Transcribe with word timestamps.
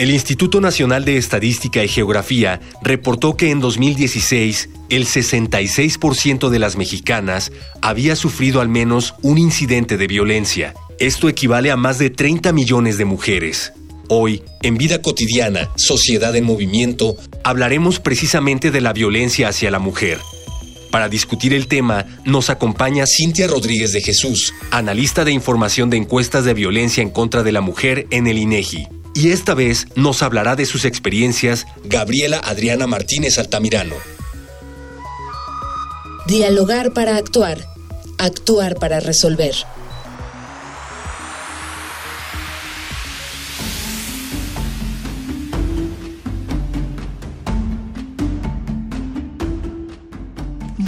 El 0.00 0.10
Instituto 0.10 0.62
Nacional 0.62 1.04
de 1.04 1.18
Estadística 1.18 1.84
y 1.84 1.88
Geografía 1.88 2.62
reportó 2.82 3.36
que 3.36 3.50
en 3.50 3.60
2016 3.60 4.70
el 4.88 5.04
66% 5.04 6.48
de 6.48 6.58
las 6.58 6.76
mexicanas 6.76 7.52
había 7.82 8.16
sufrido 8.16 8.62
al 8.62 8.70
menos 8.70 9.12
un 9.20 9.36
incidente 9.36 9.98
de 9.98 10.06
violencia. 10.06 10.72
Esto 10.98 11.28
equivale 11.28 11.70
a 11.70 11.76
más 11.76 11.98
de 11.98 12.08
30 12.08 12.50
millones 12.54 12.96
de 12.96 13.04
mujeres. 13.04 13.74
Hoy, 14.08 14.42
en 14.62 14.78
Vida 14.78 15.02
Cotidiana, 15.02 15.68
Sociedad 15.76 16.34
en 16.34 16.44
Movimiento, 16.44 17.16
hablaremos 17.44 18.00
precisamente 18.00 18.70
de 18.70 18.80
la 18.80 18.94
violencia 18.94 19.48
hacia 19.48 19.70
la 19.70 19.80
mujer. 19.80 20.18
Para 20.90 21.10
discutir 21.10 21.52
el 21.52 21.66
tema, 21.66 22.06
nos 22.24 22.48
acompaña 22.48 23.04
Cintia 23.06 23.48
Rodríguez 23.48 23.92
de 23.92 24.00
Jesús, 24.00 24.54
analista 24.70 25.26
de 25.26 25.32
información 25.32 25.90
de 25.90 25.98
encuestas 25.98 26.46
de 26.46 26.54
violencia 26.54 27.02
en 27.02 27.10
contra 27.10 27.42
de 27.42 27.52
la 27.52 27.60
mujer 27.60 28.06
en 28.10 28.28
el 28.28 28.38
INEGI. 28.38 28.88
Y 29.14 29.30
esta 29.30 29.54
vez 29.54 29.86
nos 29.96 30.22
hablará 30.22 30.56
de 30.56 30.66
sus 30.66 30.84
experiencias 30.84 31.66
Gabriela 31.84 32.38
Adriana 32.38 32.86
Martínez 32.86 33.38
Altamirano. 33.38 33.96
Dialogar 36.26 36.92
para 36.92 37.16
actuar, 37.16 37.66
actuar 38.18 38.76
para 38.76 39.00
resolver. 39.00 39.54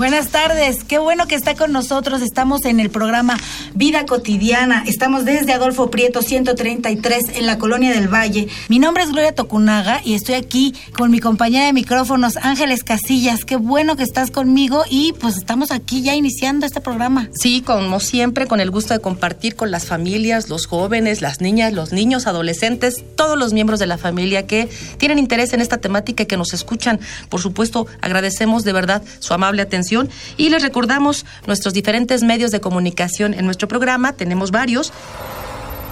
Buenas 0.03 0.31
tardes, 0.31 0.83
qué 0.83 0.99
bueno 0.99 1.29
que 1.29 1.37
está 1.37 1.55
con 1.55 1.71
nosotros. 1.71 2.23
Estamos 2.23 2.65
en 2.65 2.81
el 2.81 2.91
programa 2.91 3.39
Vida 3.75 4.05
Cotidiana. 4.05 4.83
Estamos 4.85 5.25
desde 5.25 5.53
Adolfo 5.53 5.93
Prieto 5.93 6.23
133 6.23 7.23
en 7.37 7.47
la 7.47 7.57
Colonia 7.57 7.93
del 7.93 8.13
Valle. 8.13 8.49
Mi 8.69 8.81
nombre 8.81 9.05
es 9.05 9.11
Gloria 9.11 9.33
Tocunaga 9.33 10.01
y 10.03 10.15
estoy 10.15 10.35
aquí 10.35 10.75
con 10.99 11.13
mi 11.13 11.21
compañera 11.21 11.67
de 11.67 11.73
micrófonos 11.73 12.37
Ángeles 12.39 12.83
Casillas. 12.83 13.45
Qué 13.45 13.55
bueno 13.55 13.95
que 13.95 14.03
estás 14.03 14.33
conmigo 14.33 14.83
y 14.91 15.13
pues 15.13 15.37
estamos 15.37 15.71
aquí 15.71 16.03
ya 16.03 16.17
iniciando 16.17 16.67
este 16.67 16.81
programa. 16.81 17.29
Sí, 17.33 17.63
como 17.65 18.01
siempre, 18.01 18.49
con 18.49 18.59
el 18.59 18.73
gusto 18.73 18.95
de 18.95 19.01
compartir 19.01 19.55
con 19.55 19.71
las 19.71 19.87
familias, 19.87 20.49
los 20.49 20.67
jóvenes, 20.67 21.23
las 21.23 21.41
niñas, 21.41 21.75
los 21.75 21.93
niños, 21.93 22.27
adolescentes, 22.27 23.05
todos 23.15 23.39
los 23.39 23.53
miembros 23.53 23.79
de 23.79 23.87
la 23.87 23.99
familia 23.99 24.49
que 24.49 24.69
tienen 24.99 25.21
interés 25.21 25.53
en 25.53 25.61
esta 25.61 25.79
temática 25.79 26.25
y 26.25 26.27
que 26.27 26.37
nos 26.37 26.55
escuchan. 26.55 26.99
Por 27.29 27.41
supuesto, 27.41 27.87
agradecemos 28.01 28.65
de 28.65 28.73
verdad 28.73 29.05
su 29.21 29.33
amable 29.33 29.63
atención 29.63 29.92
y 30.37 30.49
les 30.49 30.63
recordamos 30.63 31.25
nuestros 31.47 31.75
diferentes 31.75 32.23
medios 32.23 32.51
de 32.51 32.61
comunicación 32.61 33.35
en 33.35 33.45
nuestro 33.45 33.69
programa, 33.69 34.15
tenemos 34.15 34.51
varios. 34.51 34.93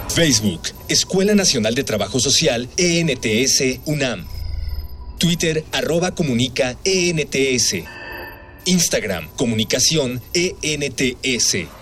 Facebook, 0.09 0.61
Escuela 0.89 1.35
Nacional 1.35 1.75
de 1.75 1.83
Trabajo 1.83 2.19
Social, 2.19 2.67
ENTS, 2.77 3.79
UNAM. 3.85 4.25
Twitter, 5.17 5.63
arroba 5.71 6.11
comunica, 6.11 6.75
ENTS. 6.83 7.75
Instagram, 8.65 9.29
comunicación, 9.35 10.21
ENTS. 10.33 11.80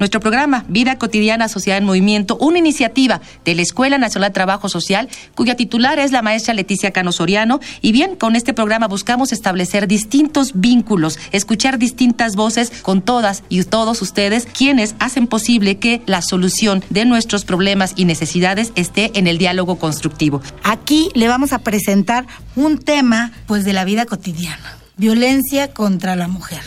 Nuestro 0.00 0.18
programa 0.18 0.64
Vida 0.66 0.96
Cotidiana 0.96 1.46
Sociedad 1.46 1.76
en 1.76 1.84
Movimiento, 1.84 2.38
una 2.38 2.58
iniciativa 2.58 3.20
de 3.44 3.54
la 3.54 3.60
Escuela 3.60 3.98
Nacional 3.98 4.30
de 4.30 4.34
Trabajo 4.34 4.70
Social, 4.70 5.10
cuya 5.34 5.56
titular 5.56 5.98
es 5.98 6.10
la 6.10 6.22
maestra 6.22 6.54
Leticia 6.54 6.90
Cano 6.90 7.12
Soriano. 7.12 7.60
Y 7.82 7.92
bien, 7.92 8.16
con 8.16 8.34
este 8.34 8.54
programa 8.54 8.88
buscamos 8.88 9.30
establecer 9.30 9.86
distintos 9.86 10.52
vínculos, 10.54 11.18
escuchar 11.32 11.78
distintas 11.78 12.34
voces 12.34 12.70
con 12.80 13.02
todas 13.02 13.42
y 13.50 13.62
todos 13.64 14.00
ustedes, 14.00 14.46
quienes 14.46 14.94
hacen 15.00 15.26
posible 15.26 15.76
que 15.76 16.00
la 16.06 16.22
solución 16.22 16.82
de 16.88 17.04
nuestros 17.04 17.44
problemas 17.44 17.92
y 17.94 18.06
necesidades 18.06 18.72
esté 18.76 19.10
en 19.18 19.26
el 19.26 19.36
diálogo 19.36 19.76
constructivo. 19.76 20.40
Aquí 20.62 21.10
le 21.14 21.28
vamos 21.28 21.52
a 21.52 21.58
presentar 21.58 22.26
un 22.56 22.78
tema, 22.78 23.32
pues, 23.46 23.66
de 23.66 23.74
la 23.74 23.84
vida 23.84 24.06
cotidiana. 24.06 24.78
Violencia 24.96 25.74
contra 25.74 26.16
la 26.16 26.26
mujer 26.26 26.62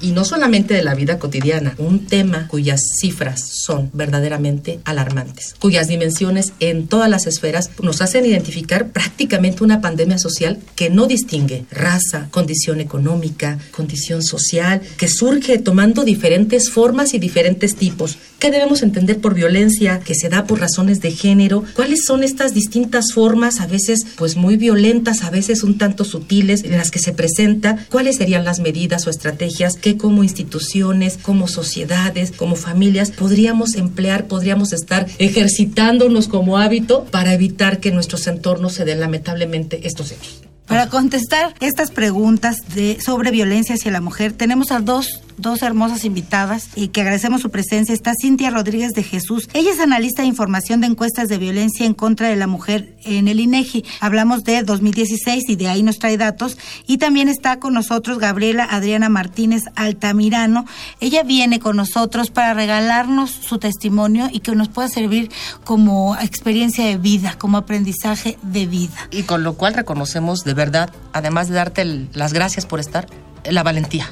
y 0.00 0.12
no 0.12 0.24
solamente 0.24 0.74
de 0.74 0.82
la 0.82 0.94
vida 0.94 1.18
cotidiana, 1.18 1.74
un 1.78 2.06
tema 2.06 2.48
cuyas 2.48 2.82
cifras 2.98 3.40
son 3.64 3.90
verdaderamente 3.92 4.80
alarmantes, 4.84 5.54
cuyas 5.58 5.88
dimensiones 5.88 6.52
en 6.60 6.88
todas 6.88 7.08
las 7.08 7.26
esferas 7.26 7.70
nos 7.80 8.02
hacen 8.02 8.26
identificar 8.26 8.88
prácticamente 8.90 9.64
una 9.64 9.80
pandemia 9.80 10.18
social 10.18 10.58
que 10.74 10.90
no 10.90 11.06
distingue 11.06 11.64
raza, 11.70 12.28
condición 12.30 12.80
económica, 12.80 13.58
condición 13.70 14.22
social, 14.22 14.80
que 14.96 15.08
surge 15.08 15.58
tomando 15.58 16.04
diferentes 16.04 16.70
formas 16.70 17.14
y 17.14 17.18
diferentes 17.18 17.76
tipos. 17.76 18.18
¿Qué 18.38 18.50
debemos 18.50 18.82
entender 18.82 19.20
por 19.20 19.34
violencia 19.34 20.00
que 20.00 20.14
se 20.14 20.28
da 20.28 20.44
por 20.44 20.60
razones 20.60 21.00
de 21.00 21.10
género? 21.10 21.64
¿Cuáles 21.74 22.04
son 22.04 22.22
estas 22.22 22.52
distintas 22.52 23.12
formas, 23.14 23.60
a 23.60 23.66
veces 23.66 24.06
pues 24.16 24.36
muy 24.36 24.56
violentas, 24.56 25.22
a 25.22 25.30
veces 25.30 25.62
un 25.62 25.78
tanto 25.78 26.04
sutiles, 26.04 26.62
en 26.64 26.76
las 26.76 26.90
que 26.90 26.98
se 26.98 27.12
presenta? 27.12 27.86
¿Cuáles 27.90 28.16
serían 28.16 28.44
las 28.44 28.60
medidas 28.60 29.06
o 29.06 29.10
estrategias 29.10 29.75
que 29.76 29.96
como 29.96 30.22
instituciones, 30.22 31.18
como 31.20 31.48
sociedades, 31.48 32.32
como 32.32 32.56
familias 32.56 33.10
podríamos 33.10 33.74
emplear, 33.74 34.26
podríamos 34.26 34.72
estar 34.72 35.06
ejercitándonos 35.18 36.28
como 36.28 36.58
hábito 36.58 37.04
para 37.04 37.32
evitar 37.32 37.80
que 37.80 37.92
nuestros 37.92 38.26
entornos 38.26 38.74
se 38.74 38.84
den 38.84 39.00
lamentablemente 39.00 39.86
estos 39.86 40.12
hechos. 40.12 40.42
Para 40.66 40.88
contestar 40.88 41.54
estas 41.60 41.90
preguntas 41.92 42.56
de, 42.74 42.98
sobre 43.00 43.30
violencia 43.30 43.76
hacia 43.76 43.92
la 43.92 44.00
mujer, 44.00 44.32
tenemos 44.32 44.72
a 44.72 44.80
dos 44.80 45.20
dos 45.36 45.62
hermosas 45.62 46.04
invitadas 46.04 46.68
y 46.74 46.88
que 46.88 47.00
agradecemos 47.00 47.42
su 47.42 47.50
presencia. 47.50 47.94
Está 47.94 48.12
Cintia 48.20 48.50
Rodríguez 48.50 48.92
de 48.92 49.02
Jesús. 49.02 49.48
Ella 49.52 49.70
es 49.70 49.80
analista 49.80 50.22
de 50.22 50.28
información 50.28 50.80
de 50.80 50.88
encuestas 50.88 51.28
de 51.28 51.38
violencia 51.38 51.86
en 51.86 51.94
contra 51.94 52.28
de 52.28 52.36
la 52.36 52.46
mujer 52.46 52.94
en 53.04 53.28
el 53.28 53.40
INEGI. 53.40 53.84
Hablamos 54.00 54.44
de 54.44 54.62
2016 54.62 55.44
y 55.48 55.56
de 55.56 55.68
ahí 55.68 55.82
nos 55.82 55.98
trae 55.98 56.16
datos. 56.16 56.56
Y 56.86 56.98
también 56.98 57.28
está 57.28 57.58
con 57.58 57.74
nosotros 57.74 58.18
Gabriela 58.18 58.64
Adriana 58.64 59.08
Martínez 59.08 59.64
Altamirano. 59.74 60.66
Ella 61.00 61.22
viene 61.22 61.60
con 61.60 61.76
nosotros 61.76 62.30
para 62.30 62.54
regalarnos 62.54 63.30
su 63.30 63.58
testimonio 63.58 64.28
y 64.32 64.40
que 64.40 64.54
nos 64.54 64.68
pueda 64.68 64.88
servir 64.88 65.30
como 65.64 66.16
experiencia 66.16 66.84
de 66.84 66.96
vida, 66.96 67.36
como 67.38 67.58
aprendizaje 67.58 68.38
de 68.42 68.66
vida. 68.66 69.08
Y 69.10 69.24
con 69.24 69.42
lo 69.42 69.54
cual 69.54 69.74
reconocemos 69.74 70.44
de 70.44 70.54
verdad, 70.54 70.90
además 71.12 71.48
de 71.48 71.54
darte 71.54 71.84
las 72.12 72.32
gracias 72.32 72.66
por 72.66 72.80
estar, 72.80 73.06
la 73.44 73.62
valentía 73.62 74.08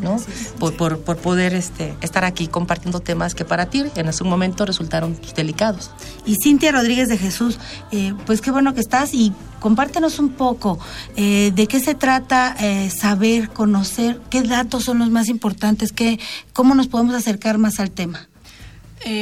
¿no? 0.00 0.20
Por, 0.58 0.76
por, 0.76 1.00
por, 1.00 1.16
poder 1.18 1.54
este, 1.54 1.94
estar 2.00 2.24
aquí 2.24 2.48
compartiendo 2.48 3.00
temas 3.00 3.34
que 3.34 3.44
para 3.44 3.66
ti 3.66 3.84
en 3.94 4.08
ese 4.08 4.24
momento 4.24 4.64
resultaron 4.64 5.18
delicados. 5.34 5.90
Y 6.24 6.36
Cintia 6.42 6.72
Rodríguez 6.72 7.08
de 7.08 7.18
Jesús, 7.18 7.58
eh, 7.92 8.14
pues 8.26 8.40
qué 8.40 8.50
bueno 8.50 8.74
que 8.74 8.80
estás 8.80 9.14
y 9.14 9.32
compártenos 9.60 10.18
un 10.18 10.30
poco 10.30 10.78
eh, 11.16 11.52
de 11.54 11.66
qué 11.66 11.80
se 11.80 11.94
trata 11.94 12.56
eh, 12.60 12.90
saber, 12.90 13.50
conocer, 13.50 14.20
qué 14.30 14.42
datos 14.42 14.84
son 14.84 14.98
los 14.98 15.10
más 15.10 15.28
importantes, 15.28 15.92
qué, 15.92 16.18
cómo 16.52 16.74
nos 16.74 16.88
podemos 16.88 17.14
acercar 17.14 17.58
más 17.58 17.80
al 17.80 17.90
tema. 17.90 18.28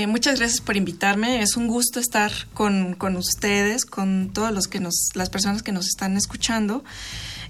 muchas 0.08 0.38
gracias 0.38 0.60
por 0.60 0.76
invitarme. 0.76 1.42
Es 1.42 1.56
un 1.56 1.68
gusto 1.68 2.00
estar 2.00 2.32
con, 2.54 2.94
con 2.94 3.16
ustedes, 3.16 3.84
con 3.84 4.30
todas 4.32 4.52
los 4.52 4.66
que 4.66 4.80
nos, 4.80 5.10
las 5.14 5.30
personas 5.30 5.62
que 5.62 5.72
nos 5.72 5.86
están 5.86 6.16
escuchando. 6.16 6.84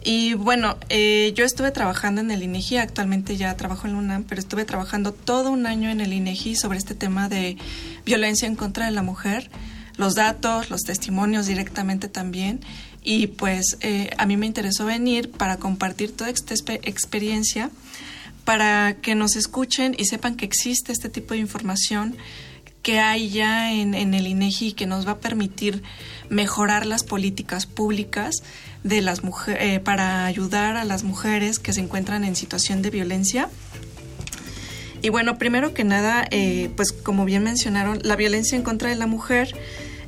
Y 0.06 0.34
bueno, 0.34 0.76
eh, 0.90 1.32
yo 1.34 1.46
estuve 1.46 1.70
trabajando 1.70 2.20
en 2.20 2.30
el 2.30 2.42
INEGI, 2.42 2.76
actualmente 2.76 3.38
ya 3.38 3.56
trabajo 3.56 3.86
en 3.86 3.94
la 3.94 3.98
UNAM, 4.00 4.24
pero 4.24 4.38
estuve 4.38 4.66
trabajando 4.66 5.12
todo 5.12 5.50
un 5.50 5.64
año 5.64 5.88
en 5.88 6.02
el 6.02 6.12
INEGI 6.12 6.56
sobre 6.56 6.76
este 6.76 6.94
tema 6.94 7.30
de 7.30 7.56
violencia 8.04 8.46
en 8.46 8.54
contra 8.54 8.84
de 8.84 8.90
la 8.90 9.00
mujer, 9.00 9.50
los 9.96 10.14
datos, 10.14 10.68
los 10.68 10.82
testimonios 10.82 11.46
directamente 11.46 12.08
también. 12.08 12.60
Y 13.02 13.28
pues 13.28 13.78
eh, 13.80 14.10
a 14.18 14.26
mí 14.26 14.36
me 14.36 14.44
interesó 14.44 14.84
venir 14.84 15.30
para 15.30 15.56
compartir 15.56 16.14
toda 16.14 16.28
esta 16.28 16.52
experiencia, 16.74 17.70
para 18.44 18.96
que 19.00 19.14
nos 19.14 19.36
escuchen 19.36 19.94
y 19.96 20.04
sepan 20.04 20.36
que 20.36 20.44
existe 20.44 20.92
este 20.92 21.08
tipo 21.08 21.32
de 21.32 21.40
información 21.40 22.14
que 22.84 23.00
hay 23.00 23.30
ya 23.30 23.72
en, 23.72 23.94
el 23.94 24.26
INEGI 24.26 24.74
que 24.74 24.86
nos 24.86 25.08
va 25.08 25.12
a 25.12 25.18
permitir 25.18 25.82
mejorar 26.28 26.84
las 26.84 27.02
políticas 27.02 27.66
públicas 27.66 28.42
de 28.84 29.00
las 29.00 29.24
mujeres 29.24 29.62
eh, 29.62 29.80
para 29.80 30.26
ayudar 30.26 30.76
a 30.76 30.84
las 30.84 31.02
mujeres 31.02 31.58
que 31.58 31.72
se 31.72 31.80
encuentran 31.80 32.24
en 32.24 32.36
situación 32.36 32.82
de 32.82 32.90
violencia. 32.90 33.48
Y 35.00 35.08
bueno, 35.08 35.38
primero 35.38 35.72
que 35.72 35.82
nada, 35.82 36.26
eh, 36.30 36.70
pues 36.76 36.92
como 36.92 37.24
bien 37.24 37.42
mencionaron, 37.42 38.00
la 38.02 38.16
violencia 38.16 38.56
en 38.56 38.62
contra 38.62 38.90
de 38.90 38.96
la 38.96 39.06
mujer 39.06 39.54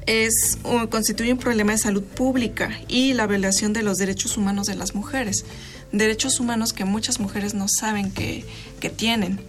es, 0.05 0.59
constituye 0.91 1.33
un 1.33 1.39
problema 1.39 1.73
de 1.73 1.79
salud 1.79 2.03
pública 2.03 2.79
y 2.89 3.15
la 3.15 3.27
violación 3.27 3.73
de 3.73 3.83
los 3.83 3.97
derechos 3.97 4.37
humanos 4.37 4.67
de 4.67 4.75
las 4.75 4.95
mujeres. 4.95 5.47
Derechos 5.93 6.41
humanos 6.41 6.75
que 6.75 6.85
muchas 6.85 7.21
mujeres 7.21 7.55
no 7.55 7.69
saben 7.69 8.11
que, 8.11 8.45
que 8.81 8.91
tienen. 8.91 9.41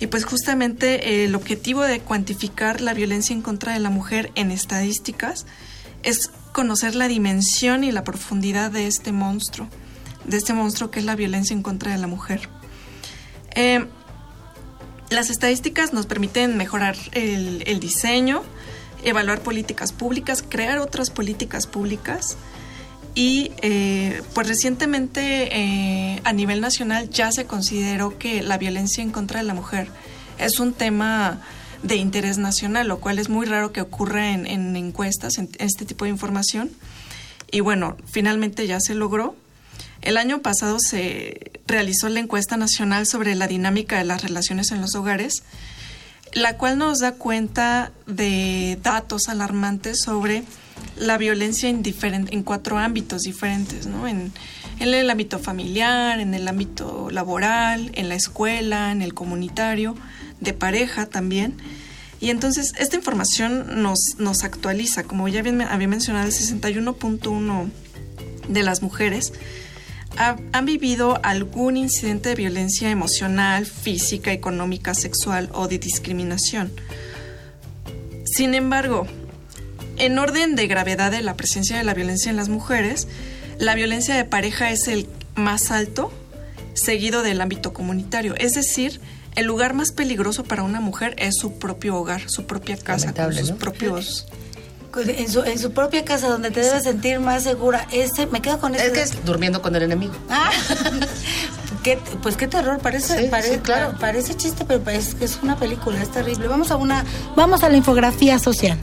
Y 0.00 0.06
pues 0.06 0.24
justamente 0.24 1.24
el 1.24 1.34
objetivo 1.34 1.82
de 1.82 2.00
cuantificar 2.00 2.80
la 2.80 2.94
violencia 2.94 3.34
en 3.34 3.42
contra 3.42 3.74
de 3.74 3.80
la 3.80 3.90
mujer 3.90 4.32
en 4.34 4.50
estadísticas 4.50 5.46
es 6.02 6.30
conocer 6.52 6.94
la 6.94 7.06
dimensión 7.06 7.84
y 7.84 7.92
la 7.92 8.02
profundidad 8.02 8.70
de 8.70 8.86
este 8.86 9.12
monstruo, 9.12 9.68
de 10.24 10.38
este 10.38 10.54
monstruo 10.54 10.90
que 10.90 11.00
es 11.00 11.04
la 11.04 11.16
violencia 11.16 11.54
en 11.54 11.62
contra 11.62 11.92
de 11.92 11.98
la 11.98 12.06
mujer. 12.06 12.48
Eh, 13.54 13.86
las 15.10 15.28
estadísticas 15.28 15.92
nos 15.92 16.06
permiten 16.06 16.56
mejorar 16.56 16.96
el, 17.12 17.80
diseño, 17.80 18.42
evaluar 19.04 19.40
políticas 19.40 19.92
públicas, 19.92 20.42
crear 20.48 20.78
otras 20.78 21.10
políticas 21.10 21.66
públicas 21.66 22.36
y 23.14 23.52
eh, 23.62 24.22
pues 24.34 24.46
recientemente 24.48 25.48
eh, 25.56 26.20
a 26.24 26.32
nivel 26.32 26.60
nacional 26.60 27.10
ya 27.10 27.32
se 27.32 27.44
consideró 27.44 28.18
que 28.18 28.42
la 28.42 28.58
violencia 28.58 29.02
en 29.02 29.10
contra 29.10 29.40
de 29.40 29.46
la 29.46 29.54
mujer 29.54 29.88
es 30.38 30.60
un 30.60 30.72
tema 30.72 31.40
de 31.82 31.96
interés 31.96 32.38
nacional, 32.38 32.88
lo 32.88 33.00
cual 33.00 33.18
es 33.18 33.28
muy 33.28 33.46
raro 33.46 33.72
que 33.72 33.80
ocurra 33.80 34.32
en, 34.32 34.46
en 34.46 34.76
encuestas, 34.76 35.38
en 35.38 35.48
este 35.58 35.84
tipo 35.84 36.04
de 36.04 36.10
información. 36.10 36.70
Y 37.50 37.60
bueno, 37.60 37.96
finalmente 38.06 38.66
ya 38.66 38.80
se 38.80 38.94
logró. 38.94 39.34
El 40.02 40.16
año 40.16 40.40
pasado 40.40 40.78
se 40.78 41.52
realizó 41.66 42.08
la 42.08 42.20
encuesta 42.20 42.56
nacional 42.56 43.06
sobre 43.06 43.34
la 43.34 43.48
dinámica 43.48 43.98
de 43.98 44.04
las 44.04 44.22
relaciones 44.22 44.70
en 44.70 44.80
los 44.80 44.94
hogares, 44.94 45.42
la 46.32 46.56
cual 46.56 46.78
nos 46.78 47.00
da 47.00 47.12
cuenta 47.12 47.90
de 48.06 48.78
datos 48.82 49.28
alarmantes 49.28 50.00
sobre 50.00 50.44
la 50.96 51.18
violencia 51.18 51.68
en, 51.68 52.42
cuatro 52.42 52.78
ámbitos 52.78 53.22
diferentes, 53.22 53.86
¿no? 53.86 54.06
En, 54.06 54.32
el 54.78 55.10
ámbito 55.10 55.38
familiar, 55.38 56.20
en 56.20 56.32
el 56.32 56.48
ámbito 56.48 57.10
laboral, 57.10 57.90
en 57.94 58.08
la 58.08 58.14
escuela, 58.14 58.92
en 58.92 59.02
el 59.02 59.12
comunitario, 59.12 59.94
de 60.40 60.54
pareja 60.54 61.06
también. 61.06 61.58
Y 62.18 62.30
entonces 62.30 62.72
esta 62.78 62.96
información 62.96 63.82
nos, 63.82 64.44
actualiza, 64.44 65.04
como 65.04 65.28
ya 65.28 65.42
bien, 65.42 65.60
había 65.60 65.88
mencionado, 65.88 66.26
el 66.26 66.32
61.1 66.32 67.70
de 68.48 68.62
las 68.62 68.82
mujeres 68.82 69.34
ha, 70.16 70.36
han 70.52 70.64
vivido 70.64 71.20
algún 71.22 71.76
incidente 71.76 72.30
de 72.30 72.34
violencia 72.34 72.90
emocional, 72.90 73.66
física, 73.66 74.32
económica, 74.32 74.94
sexual 74.94 75.50
o 75.52 75.68
de 75.68 75.78
discriminación. 75.78 76.72
Sin 78.24 78.54
embargo, 78.54 79.06
en 80.00 80.18
orden 80.18 80.56
de 80.56 80.66
gravedad 80.66 81.10
de 81.10 81.22
la 81.22 81.34
presencia 81.36 81.76
de 81.76 81.84
la 81.84 81.94
violencia 81.94 82.30
en 82.30 82.36
las 82.36 82.48
mujeres, 82.48 83.06
la 83.58 83.74
violencia 83.74 84.14
de 84.16 84.24
pareja 84.24 84.70
es 84.70 84.88
el 84.88 85.06
más 85.34 85.70
alto, 85.70 86.12
seguido 86.74 87.22
del 87.22 87.40
ámbito 87.40 87.72
comunitario. 87.72 88.34
Es 88.36 88.54
decir, 88.54 89.00
el 89.36 89.46
lugar 89.46 89.74
más 89.74 89.92
peligroso 89.92 90.44
para 90.44 90.62
una 90.62 90.80
mujer 90.80 91.14
es 91.18 91.36
su 91.36 91.58
propio 91.58 91.96
hogar, 91.96 92.22
su 92.28 92.46
propia 92.46 92.76
casa, 92.76 93.12
con 93.12 93.32
sus 93.34 93.50
¿no? 93.50 93.56
propios 93.56 94.26
en 95.06 95.30
su, 95.30 95.42
en 95.44 95.56
su 95.60 95.70
propia 95.70 96.04
casa 96.04 96.26
donde 96.28 96.50
te 96.50 96.60
debes 96.62 96.82
sentir 96.82 97.20
más 97.20 97.44
segura. 97.44 97.86
Ese, 97.92 98.26
me 98.26 98.42
quedo 98.42 98.58
con 98.58 98.74
Es 98.74 98.82
ese. 98.82 98.92
que 98.92 99.02
es 99.02 99.24
durmiendo 99.24 99.62
con 99.62 99.76
el 99.76 99.84
enemigo. 99.84 100.14
Ah, 100.28 100.50
qué- 101.84 101.98
pues 102.22 102.36
qué 102.36 102.48
terror, 102.48 102.78
parece, 102.80 103.16
Sí, 103.22 103.28
parece, 103.30 103.54
sí, 103.54 103.60
claro. 103.60 103.94
parece 104.00 104.34
chiste, 104.36 104.64
pero 104.64 104.82
es 104.90 105.14
que 105.14 105.24
es 105.26 105.38
una 105.44 105.56
película, 105.56 106.02
es 106.02 106.10
terrible. 106.10 106.48
Vamos 106.48 106.72
a 106.72 106.76
una, 106.76 107.04
vamos 107.36 107.62
a 107.62 107.68
la 107.68 107.76
infografía 107.76 108.38
social. 108.40 108.78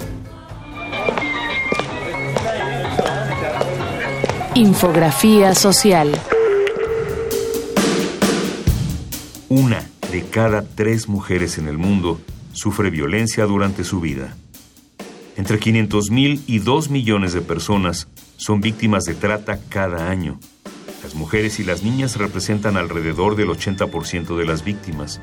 Infografía 4.58 5.54
social. 5.54 6.20
Una 9.50 9.88
de 10.12 10.24
cada 10.24 10.64
tres 10.64 11.08
mujeres 11.08 11.60
en 11.60 11.68
el 11.68 11.78
mundo 11.78 12.20
sufre 12.54 12.90
violencia 12.90 13.46
durante 13.46 13.84
su 13.84 14.00
vida. 14.00 14.36
Entre 15.36 15.60
500.000 15.60 16.42
y 16.48 16.58
2 16.58 16.90
millones 16.90 17.34
de 17.34 17.42
personas 17.42 18.08
son 18.38 18.60
víctimas 18.60 19.04
de 19.04 19.14
trata 19.14 19.60
cada 19.70 20.10
año. 20.10 20.40
Las 21.04 21.14
mujeres 21.14 21.60
y 21.60 21.64
las 21.64 21.84
niñas 21.84 22.16
representan 22.16 22.78
alrededor 22.78 23.36
del 23.36 23.50
80% 23.50 24.36
de 24.40 24.46
las 24.46 24.64
víctimas. 24.64 25.22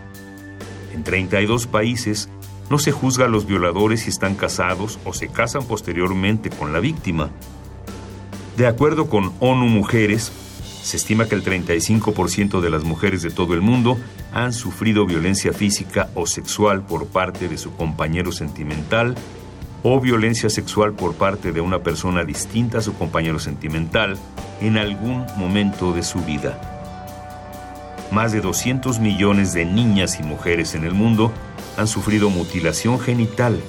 En 0.95 1.03
32 1.03 1.67
países 1.67 2.29
no 2.71 2.79
se 2.79 2.93
juzga 2.93 3.25
a 3.25 3.29
los 3.29 3.47
violadores 3.47 4.03
si 4.03 4.11
están 4.11 4.37
casados 4.37 5.01
o 5.05 5.13
se 5.13 5.27
casan 5.27 5.65
posteriormente 5.67 6.51
con 6.51 6.73
la 6.73 6.79
víctima. 6.79 7.33
De 8.57 8.69
acuerdo 8.69 9.09
con 9.09 9.33
ONU 9.41 9.67
Mujeres, 9.67 10.31
se 10.83 10.97
estima 10.97 11.27
que 11.27 11.35
el 11.35 11.43
35% 11.43 12.61
de 12.61 12.71
las 12.71 12.85
mujeres 12.85 13.23
de 13.23 13.31
todo 13.31 13.55
el 13.55 13.61
mundo 13.61 13.99
han 14.33 14.53
sufrido 14.53 15.07
violencia 15.07 15.53
física 15.53 16.11
o 16.15 16.27
sexual 16.27 16.87
por 16.87 17.07
parte 17.07 17.49
de 17.49 17.59
su 17.59 17.75
compañero 17.75 18.31
sentimental 18.31 19.17
o 19.83 20.01
violencia 20.01 20.51
sexual 20.51 20.93
por 20.93 21.15
parte 21.15 21.51
de 21.51 21.61
una 21.61 21.83
persona 21.83 22.23
distinta 22.23 22.79
a 22.79 22.83
su 22.83 22.95
compañero 22.95 23.41
sentimental 23.41 24.17
en 24.61 24.79
algún 24.79 25.27
momento 25.37 25.93
de 25.93 26.05
su 26.05 26.21
vida. 26.21 26.61
Más 28.13 28.31
de 28.31 28.41
200 28.41 29.01
millones 29.01 29.53
de 29.53 29.65
niñas 29.65 30.21
y 30.21 30.23
mujeres 30.23 30.77
en 30.77 30.85
el 30.85 30.95
mundo 30.95 31.33
han 31.77 31.89
sufrido 31.89 32.31
mutilación 32.31 33.01
genital 33.01 33.61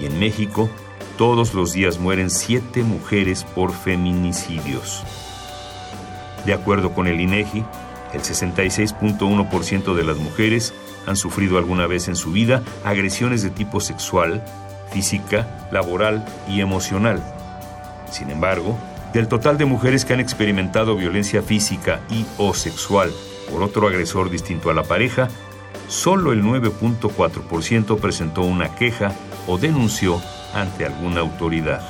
y 0.00 0.06
en 0.06 0.18
México 0.18 0.68
todos 1.16 1.54
los 1.54 1.72
días 1.72 1.98
mueren 1.98 2.30
7 2.30 2.82
mujeres 2.82 3.44
por 3.44 3.72
feminicidios. 3.72 5.02
De 6.44 6.52
acuerdo 6.52 6.92
con 6.92 7.06
el 7.06 7.20
INEGI, 7.20 7.64
el 8.12 8.20
66.1% 8.20 9.94
de 9.94 10.04
las 10.04 10.16
mujeres 10.18 10.74
han 11.06 11.16
sufrido 11.16 11.58
alguna 11.58 11.86
vez 11.86 12.08
en 12.08 12.16
su 12.16 12.32
vida 12.32 12.62
agresiones 12.84 13.42
de 13.42 13.50
tipo 13.50 13.80
sexual, 13.80 14.44
física, 14.92 15.68
laboral 15.72 16.24
y 16.48 16.60
emocional. 16.60 17.22
Sin 18.10 18.30
embargo, 18.30 18.78
del 19.12 19.28
total 19.28 19.58
de 19.58 19.64
mujeres 19.64 20.04
que 20.04 20.12
han 20.12 20.20
experimentado 20.20 20.96
violencia 20.96 21.42
física 21.42 22.00
y 22.10 22.24
o 22.38 22.54
sexual 22.54 23.10
por 23.50 23.62
otro 23.62 23.86
agresor 23.86 24.30
distinto 24.30 24.70
a 24.70 24.74
la 24.74 24.84
pareja, 24.84 25.28
solo 25.88 26.32
el 26.32 26.42
9.4% 26.42 27.98
presentó 27.98 28.42
una 28.42 28.74
queja 28.74 29.12
o 29.46 29.58
denunció 29.58 30.20
ante 30.54 30.86
alguna 30.86 31.20
autoridad. 31.20 31.82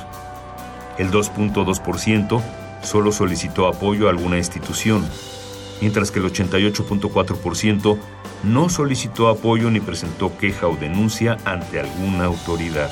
El 0.97 1.11
2.2% 1.11 2.41
solo 2.81 3.11
solicitó 3.11 3.67
apoyo 3.67 4.07
a 4.07 4.11
alguna 4.11 4.37
institución, 4.37 5.05
mientras 5.81 6.11
que 6.11 6.19
el 6.19 6.25
88.4% 6.25 7.97
no 8.43 8.69
solicitó 8.69 9.29
apoyo 9.29 9.71
ni 9.71 9.79
presentó 9.79 10.37
queja 10.37 10.67
o 10.67 10.75
denuncia 10.75 11.37
ante 11.45 11.79
alguna 11.79 12.25
autoridad. 12.25 12.91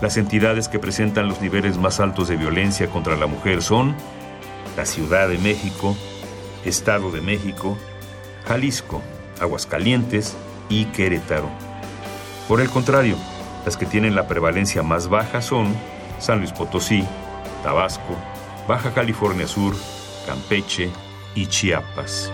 Las 0.00 0.16
entidades 0.16 0.68
que 0.68 0.80
presentan 0.80 1.28
los 1.28 1.40
niveles 1.40 1.78
más 1.78 2.00
altos 2.00 2.28
de 2.28 2.36
violencia 2.36 2.88
contra 2.88 3.16
la 3.16 3.26
mujer 3.26 3.62
son 3.62 3.94
la 4.76 4.84
Ciudad 4.84 5.28
de 5.28 5.38
México, 5.38 5.96
Estado 6.64 7.12
de 7.12 7.20
México, 7.20 7.78
Jalisco, 8.46 9.00
Aguascalientes 9.40 10.34
y 10.68 10.86
Querétaro. 10.86 11.48
Por 12.48 12.60
el 12.60 12.70
contrario, 12.70 13.16
las 13.64 13.76
que 13.76 13.86
tienen 13.86 14.14
la 14.14 14.26
prevalencia 14.26 14.82
más 14.82 15.08
baja 15.08 15.40
son 15.40 15.74
San 16.18 16.38
Luis 16.38 16.52
Potosí, 16.52 17.04
Tabasco, 17.62 18.16
Baja 18.66 18.92
California 18.92 19.46
Sur, 19.46 19.74
Campeche 20.26 20.90
y 21.34 21.46
Chiapas. 21.46 22.30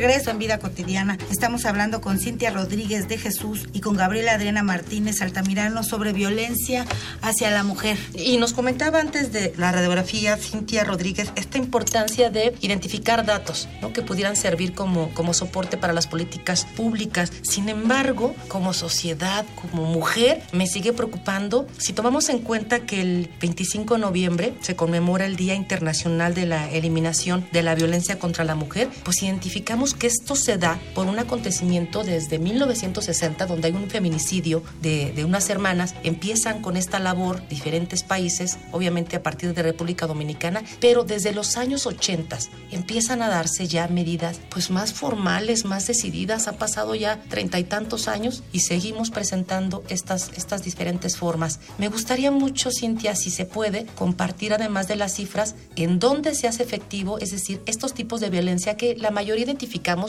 Regreso 0.00 0.30
en 0.30 0.38
Vida 0.38 0.60
Cotidiana. 0.60 1.18
Estamos 1.28 1.64
hablando 1.64 2.00
con 2.00 2.20
Cintia 2.20 2.52
Rodríguez 2.52 3.08
de 3.08 3.18
Jesús 3.18 3.68
y 3.72 3.80
con 3.80 3.96
Gabriela 3.96 4.34
Adriana 4.34 4.62
Martínez 4.62 5.22
Altamirano 5.22 5.82
sobre 5.82 6.12
violencia 6.12 6.86
hacia 7.20 7.50
la 7.50 7.64
mujer. 7.64 7.98
Y 8.14 8.36
nos 8.36 8.52
comentaba 8.52 9.00
antes 9.00 9.32
de 9.32 9.52
la 9.56 9.72
radiografía, 9.72 10.36
Cintia 10.36 10.84
Rodríguez, 10.84 11.32
esta 11.34 11.58
importancia 11.58 12.30
de 12.30 12.54
identificar 12.60 13.26
datos 13.26 13.68
¿no? 13.82 13.92
que 13.92 14.02
pudieran 14.02 14.36
servir 14.36 14.72
como, 14.72 15.12
como 15.14 15.34
soporte 15.34 15.76
para 15.76 15.92
las 15.92 16.06
políticas 16.06 16.64
públicas. 16.64 17.32
Sin 17.42 17.68
embargo, 17.68 18.36
como 18.46 18.74
sociedad, 18.74 19.44
como 19.60 19.82
mujer, 19.84 20.42
me 20.52 20.68
sigue 20.68 20.92
preocupando 20.92 21.66
si 21.76 21.92
tomamos 21.92 22.28
en 22.28 22.38
cuenta 22.38 22.86
que 22.86 23.00
el 23.00 23.30
25 23.40 23.94
de 23.94 24.00
noviembre 24.00 24.54
se 24.60 24.76
conmemora 24.76 25.26
el 25.26 25.34
Día 25.34 25.56
Internacional 25.56 26.34
de 26.36 26.46
la 26.46 26.70
Eliminación 26.70 27.44
de 27.50 27.64
la 27.64 27.74
Violencia 27.74 28.20
contra 28.20 28.44
la 28.44 28.54
Mujer, 28.54 28.88
pues 29.02 29.24
identificamos 29.24 29.87
que 29.94 30.06
esto 30.06 30.36
se 30.36 30.58
da 30.58 30.80
por 30.94 31.06
un 31.06 31.18
acontecimiento 31.18 32.04
desde 32.04 32.38
1960, 32.38 33.46
donde 33.46 33.68
hay 33.68 33.74
un 33.74 33.90
feminicidio 33.90 34.62
de, 34.82 35.12
de 35.12 35.24
unas 35.24 35.50
hermanas. 35.50 35.94
Empiezan 36.02 36.62
con 36.62 36.76
esta 36.76 36.98
labor 36.98 37.46
diferentes 37.48 38.02
países, 38.02 38.58
obviamente 38.72 39.16
a 39.16 39.22
partir 39.22 39.54
de 39.54 39.62
República 39.62 40.06
Dominicana, 40.06 40.62
pero 40.80 41.04
desde 41.04 41.32
los 41.32 41.56
años 41.56 41.86
80 41.86 42.28
empiezan 42.70 43.22
a 43.22 43.28
darse 43.28 43.66
ya 43.66 43.88
medidas 43.88 44.40
pues 44.50 44.70
más 44.70 44.92
formales, 44.92 45.64
más 45.64 45.86
decididas. 45.86 46.48
Ha 46.48 46.58
pasado 46.58 46.94
ya 46.94 47.20
treinta 47.28 47.58
y 47.58 47.64
tantos 47.64 48.08
años 48.08 48.42
y 48.52 48.60
seguimos 48.60 49.10
presentando 49.10 49.82
estas, 49.88 50.30
estas 50.36 50.62
diferentes 50.62 51.16
formas. 51.16 51.60
Me 51.78 51.88
gustaría 51.88 52.30
mucho, 52.30 52.70
Cintia, 52.70 53.14
si 53.14 53.30
se 53.30 53.46
puede, 53.46 53.86
compartir 53.94 54.52
además 54.52 54.88
de 54.88 54.96
las 54.96 55.14
cifras 55.14 55.54
en 55.76 55.98
dónde 55.98 56.34
se 56.34 56.48
hace 56.48 56.62
efectivo, 56.62 57.18
es 57.18 57.30
decir, 57.30 57.62
estos 57.66 57.94
tipos 57.94 58.20
de 58.20 58.30
violencia 58.30 58.76
que 58.76 58.96
la 58.96 59.10
mayoría 59.10 59.46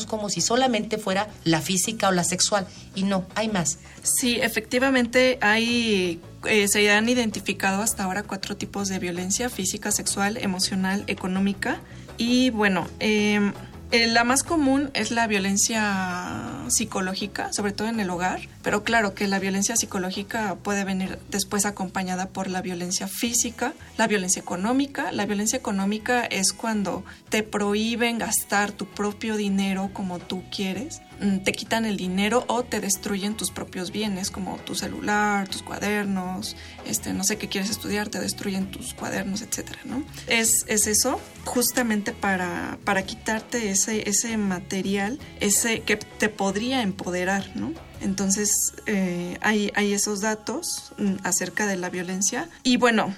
como 0.05 0.29
si 0.29 0.41
solamente 0.41 0.97
fuera 0.97 1.27
la 1.43 1.61
física 1.61 2.09
o 2.09 2.11
la 2.11 2.23
sexual. 2.23 2.67
Y 2.95 3.03
no, 3.03 3.25
hay 3.35 3.49
más. 3.49 3.79
Sí, 4.03 4.39
efectivamente 4.41 5.37
hay 5.41 6.21
eh, 6.45 6.67
se 6.67 6.89
han 6.89 7.09
identificado 7.09 7.81
hasta 7.81 8.03
ahora 8.03 8.23
cuatro 8.23 8.55
tipos 8.55 8.87
de 8.87 8.99
violencia, 8.99 9.49
física, 9.49 9.91
sexual, 9.91 10.37
emocional, 10.37 11.03
económica. 11.07 11.79
Y 12.17 12.49
bueno, 12.49 12.87
eh, 12.99 13.51
eh, 13.91 14.07
la 14.07 14.23
más 14.23 14.43
común 14.43 14.91
es 14.93 15.11
la 15.11 15.25
violencia 15.25 16.63
psicológica, 16.67 17.51
sobre 17.53 17.71
todo 17.71 17.87
en 17.87 17.99
el 17.99 18.09
hogar, 18.09 18.41
pero 18.61 18.83
claro 18.83 19.15
que 19.15 19.27
la 19.27 19.39
violencia 19.39 19.75
psicológica 19.75 20.55
puede 20.61 20.83
venir 20.83 21.17
después 21.29 21.65
acompañada 21.65 22.27
por 22.27 22.49
la 22.49 22.61
violencia 22.61 23.07
física, 23.07 23.73
la 23.97 24.07
violencia 24.07 24.41
económica. 24.41 25.11
La 25.11 25.25
violencia 25.25 25.57
económica 25.57 26.23
es 26.23 26.53
cuando 26.53 27.03
te 27.29 27.41
prohíben 27.41 28.19
gastar 28.19 28.71
tu 28.71 28.85
propio 28.85 29.37
dinero 29.37 29.89
como 29.93 30.19
tú 30.19 30.43
quieres, 30.55 31.01
te 31.43 31.51
quitan 31.51 31.85
el 31.85 31.97
dinero 31.97 32.45
o 32.47 32.63
te 32.63 32.79
destruyen 32.79 33.35
tus 33.35 33.51
propios 33.51 33.91
bienes 33.91 34.31
como 34.31 34.57
tu 34.57 34.75
celular, 34.75 35.47
tus 35.47 35.61
cuadernos, 35.61 36.55
este, 36.85 37.13
no 37.13 37.23
sé 37.23 37.37
qué 37.37 37.47
quieres 37.47 37.69
estudiar, 37.69 38.09
te 38.09 38.19
destruyen 38.19 38.71
tus 38.71 38.93
cuadernos, 38.93 39.41
etcétera, 39.41 39.79
¿no? 39.85 40.03
Es, 40.27 40.65
es 40.67 40.87
eso 40.87 41.19
justamente 41.45 42.13
para, 42.13 42.77
para 42.83 43.03
quitarte 43.03 43.69
ese, 43.69 44.09
ese 44.09 44.37
material, 44.37 45.19
ese 45.39 45.81
que 45.81 45.97
te 45.97 46.29
podría 46.29 46.81
empoderar, 46.81 47.51
¿no? 47.55 47.73
Entonces, 48.01 48.73
eh, 48.85 49.37
hay, 49.41 49.71
hay, 49.75 49.93
esos 49.93 50.21
datos 50.21 50.93
mm, 50.97 51.15
acerca 51.23 51.67
de 51.67 51.75
la 51.75 51.89
violencia. 51.89 52.47
Y 52.63 52.77
bueno, 52.77 53.13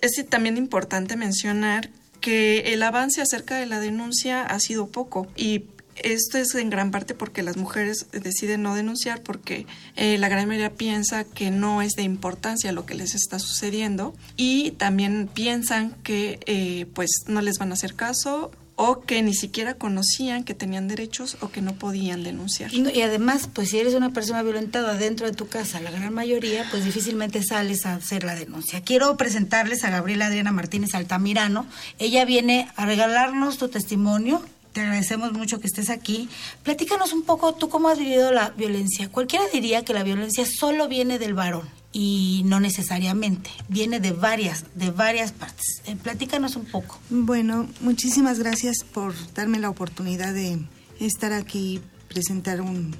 es 0.00 0.28
también 0.28 0.56
importante 0.56 1.16
mencionar 1.16 1.88
que 2.20 2.72
el 2.72 2.82
avance 2.82 3.20
acerca 3.20 3.56
de 3.56 3.66
la 3.66 3.80
denuncia 3.80 4.42
ha 4.42 4.58
sido 4.58 4.88
poco 4.88 5.26
y 5.36 5.66
esto 5.96 6.38
es 6.38 6.54
en 6.54 6.70
gran 6.70 6.90
parte 6.90 7.14
porque 7.14 7.42
las 7.42 7.56
mujeres 7.56 8.06
deciden 8.12 8.62
no 8.62 8.74
denunciar 8.74 9.22
porque 9.22 9.66
eh, 9.96 10.18
la 10.18 10.28
gran 10.28 10.48
mayoría 10.48 10.72
piensa 10.72 11.24
que 11.24 11.50
no 11.50 11.82
es 11.82 11.94
de 11.94 12.02
importancia 12.02 12.72
lo 12.72 12.86
que 12.86 12.94
les 12.94 13.14
está 13.14 13.38
sucediendo 13.38 14.14
y 14.36 14.72
también 14.72 15.28
piensan 15.32 15.92
que 16.02 16.40
eh, 16.46 16.86
pues 16.94 17.24
no 17.26 17.40
les 17.40 17.58
van 17.58 17.70
a 17.70 17.74
hacer 17.74 17.94
caso 17.94 18.50
o 18.76 19.02
que 19.02 19.22
ni 19.22 19.34
siquiera 19.34 19.74
conocían 19.74 20.44
que 20.44 20.54
tenían 20.54 20.88
derechos 20.88 21.36
o 21.40 21.50
que 21.50 21.62
no 21.62 21.74
podían 21.74 22.24
denunciar. 22.24 22.74
Y, 22.74 23.02
además, 23.02 23.48
pues 23.52 23.70
si 23.70 23.78
eres 23.78 23.94
una 23.94 24.10
persona 24.12 24.42
violentada 24.42 24.94
dentro 24.94 25.26
de 25.26 25.32
tu 25.32 25.46
casa, 25.46 25.80
la 25.80 25.90
gran 25.90 26.12
mayoría, 26.12 26.66
pues 26.70 26.84
difícilmente 26.84 27.42
sales 27.42 27.86
a 27.86 27.94
hacer 27.94 28.24
la 28.24 28.34
denuncia. 28.34 28.80
Quiero 28.80 29.16
presentarles 29.16 29.84
a 29.84 29.90
Gabriela 29.90 30.26
Adriana 30.26 30.50
Martínez 30.50 30.94
Altamirano. 30.94 31.66
Ella 31.98 32.24
viene 32.24 32.68
a 32.74 32.84
regalarnos 32.84 33.58
tu 33.58 33.68
testimonio 33.68 34.42
te 34.74 34.80
agradecemos 34.80 35.32
mucho 35.32 35.60
que 35.60 35.68
estés 35.68 35.88
aquí. 35.88 36.28
Platícanos 36.64 37.12
un 37.12 37.22
poco, 37.22 37.54
tú 37.54 37.68
cómo 37.70 37.88
has 37.88 37.98
vivido 37.98 38.32
la 38.32 38.50
violencia. 38.50 39.08
Cualquiera 39.08 39.44
diría 39.52 39.84
que 39.84 39.94
la 39.94 40.02
violencia 40.02 40.44
solo 40.44 40.88
viene 40.88 41.18
del 41.18 41.32
varón 41.32 41.66
y 41.92 42.42
no 42.44 42.58
necesariamente, 42.58 43.50
viene 43.68 44.00
de 44.00 44.10
varias, 44.10 44.64
de 44.74 44.90
varias 44.90 45.30
partes. 45.30 45.80
Eh, 45.86 45.96
platícanos 45.96 46.56
un 46.56 46.64
poco. 46.64 46.98
Bueno, 47.08 47.68
muchísimas 47.80 48.40
gracias 48.40 48.78
por 48.92 49.14
darme 49.32 49.60
la 49.60 49.70
oportunidad 49.70 50.34
de 50.34 50.58
estar 50.98 51.32
aquí, 51.32 51.80
presentar 52.08 52.60
un, 52.60 52.96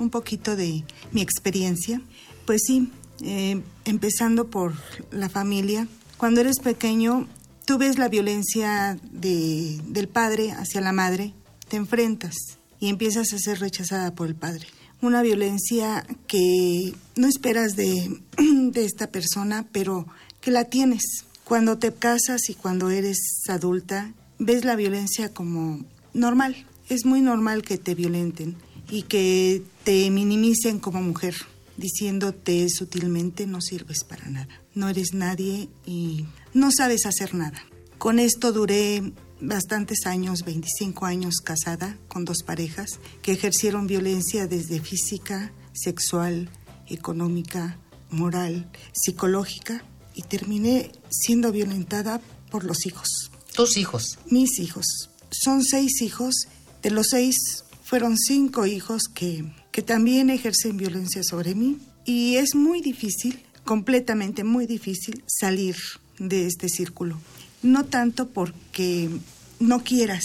un 0.00 0.10
poquito 0.10 0.56
de 0.56 0.82
mi 1.12 1.22
experiencia. 1.22 2.00
Pues 2.44 2.62
sí, 2.66 2.90
eh, 3.22 3.62
empezando 3.84 4.48
por 4.48 4.74
la 5.12 5.28
familia. 5.28 5.86
Cuando 6.16 6.40
eres 6.40 6.58
pequeño 6.58 7.28
tú 7.64 7.78
ves 7.78 7.98
la 7.98 8.08
violencia 8.08 8.98
de, 9.10 9.80
del 9.88 10.08
padre 10.08 10.52
hacia 10.52 10.80
la 10.80 10.92
madre, 10.92 11.32
te 11.68 11.76
enfrentas 11.76 12.34
y 12.80 12.88
empiezas 12.88 13.32
a 13.32 13.38
ser 13.38 13.60
rechazada 13.60 14.14
por 14.14 14.28
el 14.28 14.34
padre. 14.34 14.66
Una 15.00 15.22
violencia 15.22 16.06
que 16.26 16.94
no 17.16 17.26
esperas 17.26 17.76
de, 17.76 18.20
de 18.38 18.84
esta 18.84 19.08
persona, 19.08 19.66
pero 19.72 20.06
que 20.40 20.50
la 20.50 20.64
tienes. 20.64 21.24
Cuando 21.44 21.78
te 21.78 21.92
casas 21.92 22.48
y 22.48 22.54
cuando 22.54 22.90
eres 22.90 23.18
adulta, 23.48 24.12
ves 24.38 24.64
la 24.64 24.76
violencia 24.76 25.32
como 25.32 25.84
normal. 26.12 26.66
Es 26.88 27.04
muy 27.04 27.20
normal 27.20 27.62
que 27.62 27.78
te 27.78 27.94
violenten 27.94 28.56
y 28.90 29.02
que 29.02 29.62
te 29.84 30.10
minimicen 30.10 30.78
como 30.78 31.02
mujer, 31.02 31.34
diciéndote 31.76 32.68
sutilmente 32.68 33.46
no 33.46 33.60
sirves 33.60 34.04
para 34.04 34.28
nada, 34.28 34.60
no 34.74 34.88
eres 34.88 35.14
nadie 35.14 35.68
y 35.86 36.26
no 36.52 36.70
sabes 36.70 37.06
hacer 37.06 37.34
nada. 37.34 37.62
Con 37.98 38.18
esto 38.18 38.52
duré 38.52 39.12
bastantes 39.40 40.06
años, 40.06 40.44
25 40.44 41.06
años 41.06 41.36
casada 41.42 41.98
con 42.08 42.24
dos 42.24 42.42
parejas 42.42 42.98
que 43.22 43.32
ejercieron 43.32 43.86
violencia 43.86 44.46
desde 44.46 44.80
física, 44.80 45.52
sexual, 45.72 46.48
económica, 46.88 47.78
moral, 48.10 48.70
psicológica 48.92 49.84
y 50.14 50.22
terminé 50.22 50.92
siendo 51.10 51.52
violentada 51.52 52.20
por 52.50 52.64
los 52.64 52.86
hijos. 52.86 53.30
¿Tus 53.54 53.76
hijos? 53.76 54.18
Mis 54.30 54.58
hijos. 54.58 55.10
Son 55.30 55.64
seis 55.64 56.02
hijos. 56.02 56.48
De 56.82 56.90
los 56.90 57.08
seis 57.08 57.64
fueron 57.82 58.16
cinco 58.16 58.66
hijos 58.66 59.08
que, 59.08 59.44
que 59.74 59.82
también 59.82 60.30
ejercen 60.30 60.76
violencia 60.76 61.24
sobre 61.24 61.56
mí 61.56 61.78
y 62.04 62.36
es 62.36 62.54
muy 62.54 62.80
difícil, 62.80 63.42
completamente 63.64 64.44
muy 64.44 64.68
difícil 64.68 65.24
salir 65.26 65.74
de 66.16 66.46
este 66.46 66.68
círculo. 66.68 67.18
No 67.60 67.84
tanto 67.84 68.28
porque 68.28 69.10
no 69.58 69.82
quieras, 69.82 70.22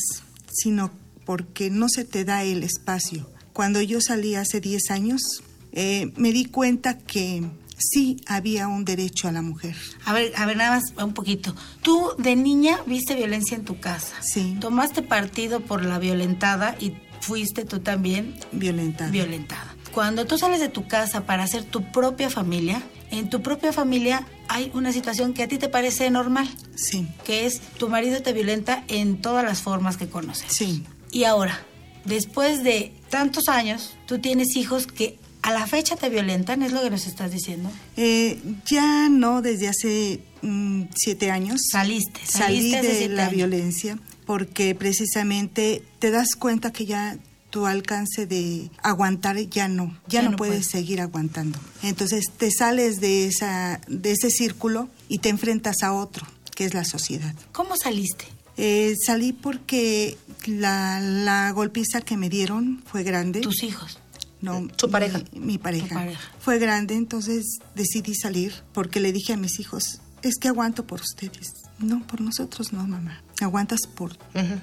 sino 0.51 0.91
porque 1.25 1.71
no 1.71 1.89
se 1.89 2.05
te 2.05 2.25
da 2.25 2.43
el 2.43 2.61
espacio. 2.61 3.27
Cuando 3.51 3.81
yo 3.81 4.01
salí 4.01 4.35
hace 4.35 4.61
10 4.61 4.91
años, 4.91 5.41
eh, 5.71 6.13
me 6.15 6.31
di 6.31 6.45
cuenta 6.45 6.99
que 6.99 7.43
sí 7.75 8.17
había 8.27 8.67
un 8.67 8.85
derecho 8.85 9.29
a 9.29 9.31
la 9.31 9.41
mujer. 9.41 9.75
A 10.05 10.13
ver, 10.13 10.31
a 10.35 10.45
ver, 10.45 10.57
nada 10.57 10.75
más 10.75 10.93
un 11.03 11.15
poquito. 11.15 11.55
Tú 11.81 12.11
de 12.19 12.35
niña 12.35 12.83
viste 12.85 13.15
violencia 13.15 13.57
en 13.57 13.65
tu 13.65 13.79
casa. 13.79 14.15
Sí. 14.21 14.57
Tomaste 14.61 15.01
partido 15.01 15.61
por 15.61 15.83
la 15.83 15.97
violentada 15.97 16.75
y 16.79 16.93
fuiste 17.29 17.63
tú 17.63 17.79
también 17.79 18.33
violentada. 18.51 19.11
Violentada. 19.11 19.75
Cuando 19.91 20.25
tú 20.25 20.39
sales 20.39 20.59
de 20.59 20.67
tu 20.67 20.87
casa 20.87 21.27
para 21.27 21.43
hacer 21.43 21.63
tu 21.63 21.91
propia 21.91 22.31
familia, 22.31 22.81
en 23.11 23.29
tu 23.29 23.43
propia 23.43 23.71
familia 23.71 24.25
hay 24.47 24.71
una 24.73 24.91
situación 24.91 25.35
que 25.35 25.43
a 25.43 25.47
ti 25.47 25.59
te 25.59 25.69
parece 25.69 26.09
normal. 26.09 26.49
Sí. 26.73 27.07
Que 27.25 27.45
es 27.45 27.61
tu 27.77 27.87
marido 27.87 28.23
te 28.23 28.33
violenta 28.33 28.83
en 28.87 29.21
todas 29.21 29.45
las 29.45 29.61
formas 29.61 29.95
que 29.95 30.09
conoces. 30.09 30.51
Sí. 30.51 30.83
Y 31.11 31.25
ahora, 31.25 31.61
después 32.03 32.63
de 32.63 32.93
tantos 33.09 33.47
años, 33.47 33.95
tú 34.07 34.17
tienes 34.17 34.55
hijos 34.55 34.87
que 34.87 35.19
a 35.43 35.53
la 35.53 35.67
fecha 35.67 35.97
te 35.97 36.09
violentan, 36.09 36.63
¿es 36.63 36.71
lo 36.71 36.81
que 36.81 36.89
nos 36.89 37.05
estás 37.05 37.31
diciendo? 37.31 37.69
Eh, 37.95 38.39
ya 38.65 39.07
no, 39.07 39.43
desde 39.43 39.67
hace 39.67 40.21
mm, 40.41 40.85
siete 40.95 41.29
años. 41.29 41.61
Saliste, 41.71 42.21
salí 42.25 42.71
de 42.71 43.07
la 43.09 43.29
violencia 43.29 43.99
porque 44.29 44.75
precisamente 44.75 45.81
te 45.97 46.11
das 46.11 46.35
cuenta 46.35 46.71
que 46.71 46.85
ya 46.85 47.17
tu 47.49 47.65
alcance 47.65 48.27
de 48.27 48.69
aguantar 48.83 49.39
ya 49.39 49.67
no, 49.67 49.97
ya, 50.05 50.21
no, 50.21 50.37
puedes 50.37 50.67
seguir 50.67 51.01
aguantando. 51.01 51.57
Entonces 51.81 52.29
te 52.37 52.51
sales 52.51 53.01
de 53.01 53.25
esa 53.25 53.81
de 53.87 54.11
ese 54.11 54.29
círculo 54.29 54.87
y 55.07 55.17
te 55.17 55.29
enfrentas 55.29 55.81
a 55.81 55.93
otro, 55.93 56.27
que 56.53 56.65
es 56.65 56.75
la 56.75 56.85
sociedad. 56.85 57.33
¿Cómo 57.53 57.75
saliste? 57.75 58.25
Eh, 58.55 58.95
salí 59.03 59.33
porque 59.33 60.15
la, 60.45 60.99
la 60.99 61.49
golpiza 61.49 62.01
que 62.01 62.15
me 62.15 62.29
dieron 62.29 62.83
fue 62.85 63.01
grande. 63.01 63.41
¿Tus 63.41 63.63
hijos? 63.63 63.97
No, 64.41 64.67
¿Tu 64.67 64.91
pareja? 64.91 65.23
Mi, 65.33 65.57
pareja. 65.57 66.07
Fue 66.39 66.59
grande, 66.59 66.93
entonces 66.93 67.57
decidí 67.73 68.13
salir 68.13 68.53
porque 68.73 68.99
le 68.99 69.11
dije 69.11 69.33
a 69.33 69.37
mis 69.37 69.59
hijos, 69.59 70.01
es 70.21 70.35
que 70.37 70.49
aguanto 70.49 70.85
por 70.85 71.01
ustedes. 71.01 71.51
No, 71.79 72.05
por 72.05 72.21
nosotros 72.21 72.73
no, 72.73 72.85
mamá. 72.85 73.21
Aguantas 73.41 73.87
por 73.87 74.17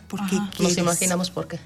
porque 0.09 0.39
Nos 0.61 0.77
imaginamos 0.77 1.31
por 1.31 1.49
qué. 1.49 1.59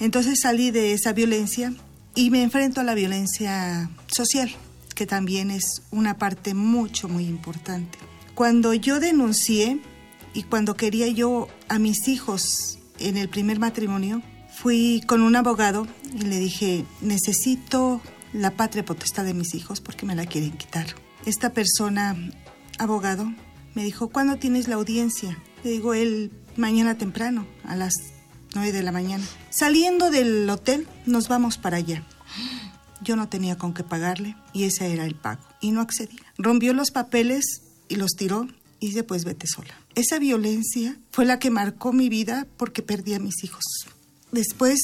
Entonces 0.00 0.40
salí 0.40 0.70
de 0.70 0.92
esa 0.92 1.12
violencia 1.12 1.72
y 2.14 2.30
me 2.30 2.42
enfrento 2.42 2.80
a 2.80 2.84
la 2.84 2.94
violencia 2.94 3.90
social, 4.06 4.50
que 4.94 5.06
también 5.06 5.50
es 5.50 5.82
una 5.90 6.18
parte 6.18 6.54
mucho, 6.54 7.08
muy 7.08 7.24
importante. 7.24 7.98
Cuando 8.34 8.72
yo 8.74 9.00
denuncié 9.00 9.80
y 10.34 10.44
cuando 10.44 10.74
quería 10.74 11.08
yo 11.08 11.48
a 11.68 11.78
mis 11.78 12.08
hijos 12.08 12.78
en 12.98 13.16
el 13.16 13.28
primer 13.28 13.58
matrimonio, 13.58 14.22
fui 14.54 15.02
con 15.06 15.22
un 15.22 15.34
abogado 15.36 15.86
y 16.14 16.22
le 16.22 16.38
dije, 16.38 16.84
necesito 17.00 18.00
la 18.32 18.52
patria 18.52 18.84
potestad 18.84 19.24
de 19.24 19.34
mis 19.34 19.54
hijos 19.54 19.80
porque 19.80 20.06
me 20.06 20.14
la 20.14 20.26
quieren 20.26 20.52
quitar. 20.52 20.86
Esta 21.26 21.52
persona, 21.52 22.16
abogado, 22.78 23.32
me 23.74 23.84
dijo, 23.84 24.08
¿cuándo 24.08 24.36
tienes 24.36 24.68
la 24.68 24.76
audiencia? 24.76 25.38
Le 25.64 25.70
digo, 25.70 25.94
el 25.94 26.30
mañana 26.56 26.98
temprano, 26.98 27.46
a 27.64 27.76
las 27.76 27.94
9 28.54 28.72
de 28.72 28.82
la 28.82 28.92
mañana. 28.92 29.24
Saliendo 29.50 30.10
del 30.10 30.48
hotel, 30.48 30.86
nos 31.06 31.28
vamos 31.28 31.58
para 31.58 31.78
allá. 31.78 32.04
Yo 33.02 33.16
no 33.16 33.28
tenía 33.28 33.56
con 33.56 33.74
qué 33.74 33.82
pagarle 33.82 34.36
y 34.52 34.64
ese 34.64 34.92
era 34.92 35.04
el 35.04 35.14
pago. 35.14 35.42
Y 35.60 35.72
no 35.72 35.80
accedí. 35.80 36.16
Rompió 36.38 36.72
los 36.72 36.90
papeles 36.90 37.62
y 37.88 37.96
los 37.96 38.12
tiró 38.12 38.46
y 38.78 38.88
dice, 38.88 39.04
pues 39.04 39.24
vete 39.24 39.46
sola. 39.46 39.74
Esa 39.94 40.18
violencia 40.18 40.96
fue 41.10 41.24
la 41.24 41.38
que 41.38 41.50
marcó 41.50 41.92
mi 41.92 42.08
vida 42.08 42.46
porque 42.56 42.82
perdí 42.82 43.14
a 43.14 43.18
mis 43.18 43.44
hijos. 43.44 43.64
Después 44.30 44.80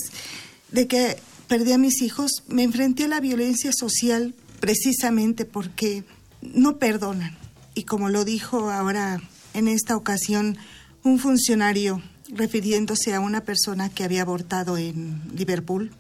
de 0.71 0.87
que 0.87 1.17
perdí 1.47 1.73
a 1.73 1.79
mis 1.79 2.03
hijos, 2.03 2.45
me 2.49 2.63
enfrenté 2.63 3.05
a 3.05 3.09
la 3.09 3.21
violencia 3.21 3.73
social 3.73 4.35
precisamente 4.61 5.45
porque 5.45 6.05
no 6.43 6.79
perdonan. 6.79 7.37
Y 7.79 7.85
como 7.85 8.09
lo 8.09 8.25
dijo 8.25 8.73
ahora 8.73 9.21
en 9.55 9.69
esta 9.69 9.95
ocasión 9.95 10.59
un 11.05 11.21
funcionario 11.21 12.03
refiriéndose 12.29 13.15
a 13.15 13.21
una 13.21 13.43
persona 13.43 13.89
que 13.89 14.03
había 14.03 14.23
abortado 14.23 14.77
en 14.77 15.23
Liverpool, 15.33 15.93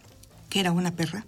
que 0.50 0.58
era 0.58 0.72
una 0.72 0.96
perra, 0.96 1.24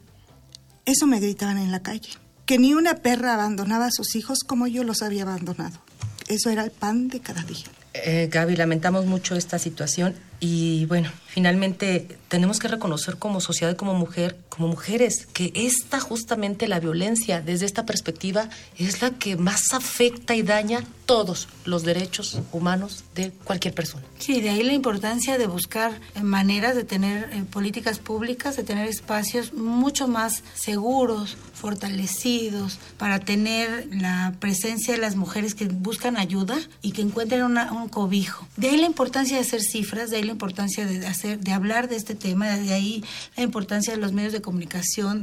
eso 0.86 1.06
me 1.06 1.20
gritaban 1.20 1.56
en 1.58 1.70
la 1.70 1.84
calle, 1.84 2.10
que 2.46 2.58
ni 2.58 2.74
una 2.74 2.96
perra 2.96 3.34
abandonaba 3.34 3.86
a 3.86 3.90
sus 3.92 4.16
hijos 4.16 4.40
como 4.40 4.66
yo 4.66 4.82
los 4.82 5.02
había 5.02 5.22
abandonado. 5.22 5.78
Eso 6.26 6.50
era 6.50 6.64
el 6.64 6.72
pan 6.72 7.06
de 7.06 7.20
cada 7.20 7.44
día. 7.44 7.66
Eh, 7.94 8.28
Gaby, 8.28 8.56
lamentamos 8.56 9.06
mucho 9.06 9.36
esta 9.36 9.60
situación 9.60 10.16
y 10.40 10.84
bueno, 10.86 11.12
finalmente 11.28 12.18
tenemos 12.26 12.58
que 12.58 12.66
reconocer 12.66 13.18
como 13.18 13.40
sociedad 13.40 13.72
y 13.72 13.76
como 13.76 13.94
mujer, 13.94 14.36
como 14.60 14.72
mujeres, 14.72 15.26
que 15.32 15.52
esta 15.54 16.00
justamente 16.00 16.68
la 16.68 16.80
violencia 16.80 17.40
desde 17.40 17.64
esta 17.64 17.86
perspectiva 17.86 18.50
es 18.76 19.00
la 19.00 19.10
que 19.10 19.36
más 19.36 19.72
afecta 19.72 20.34
y 20.34 20.42
daña 20.42 20.84
todos 21.06 21.48
los 21.64 21.82
derechos 21.82 22.38
humanos 22.52 23.02
de 23.16 23.32
cualquier 23.42 23.74
persona. 23.74 24.04
Sí, 24.18 24.40
de 24.40 24.50
ahí 24.50 24.62
la 24.62 24.74
importancia 24.74 25.38
de 25.38 25.46
buscar 25.46 25.98
maneras 26.22 26.76
de 26.76 26.84
tener 26.84 27.30
eh, 27.32 27.42
políticas 27.50 27.98
públicas, 27.98 28.56
de 28.56 28.62
tener 28.62 28.86
espacios 28.86 29.54
mucho 29.54 30.06
más 30.06 30.44
seguros, 30.54 31.36
fortalecidos, 31.54 32.78
para 32.96 33.18
tener 33.18 33.88
la 33.90 34.34
presencia 34.38 34.94
de 34.94 35.00
las 35.00 35.16
mujeres 35.16 35.56
que 35.56 35.64
buscan 35.64 36.16
ayuda 36.16 36.56
y 36.80 36.92
que 36.92 37.02
encuentren 37.02 37.42
un 37.42 37.88
cobijo. 37.88 38.46
De 38.56 38.68
ahí 38.68 38.76
la 38.76 38.86
importancia 38.86 39.36
de 39.36 39.42
hacer 39.42 39.62
cifras, 39.62 40.10
de 40.10 40.18
ahí 40.18 40.22
la 40.22 40.32
importancia 40.32 40.86
de 40.86 41.04
hacer, 41.06 41.40
de 41.40 41.52
hablar 41.52 41.88
de 41.88 41.96
este 41.96 42.14
tema, 42.14 42.50
de 42.50 42.72
ahí 42.72 43.02
la 43.36 43.42
importancia 43.42 43.92
de 43.92 43.98
los 43.98 44.12
medios 44.12 44.32
de 44.32 44.42
comunicación, 44.42 44.49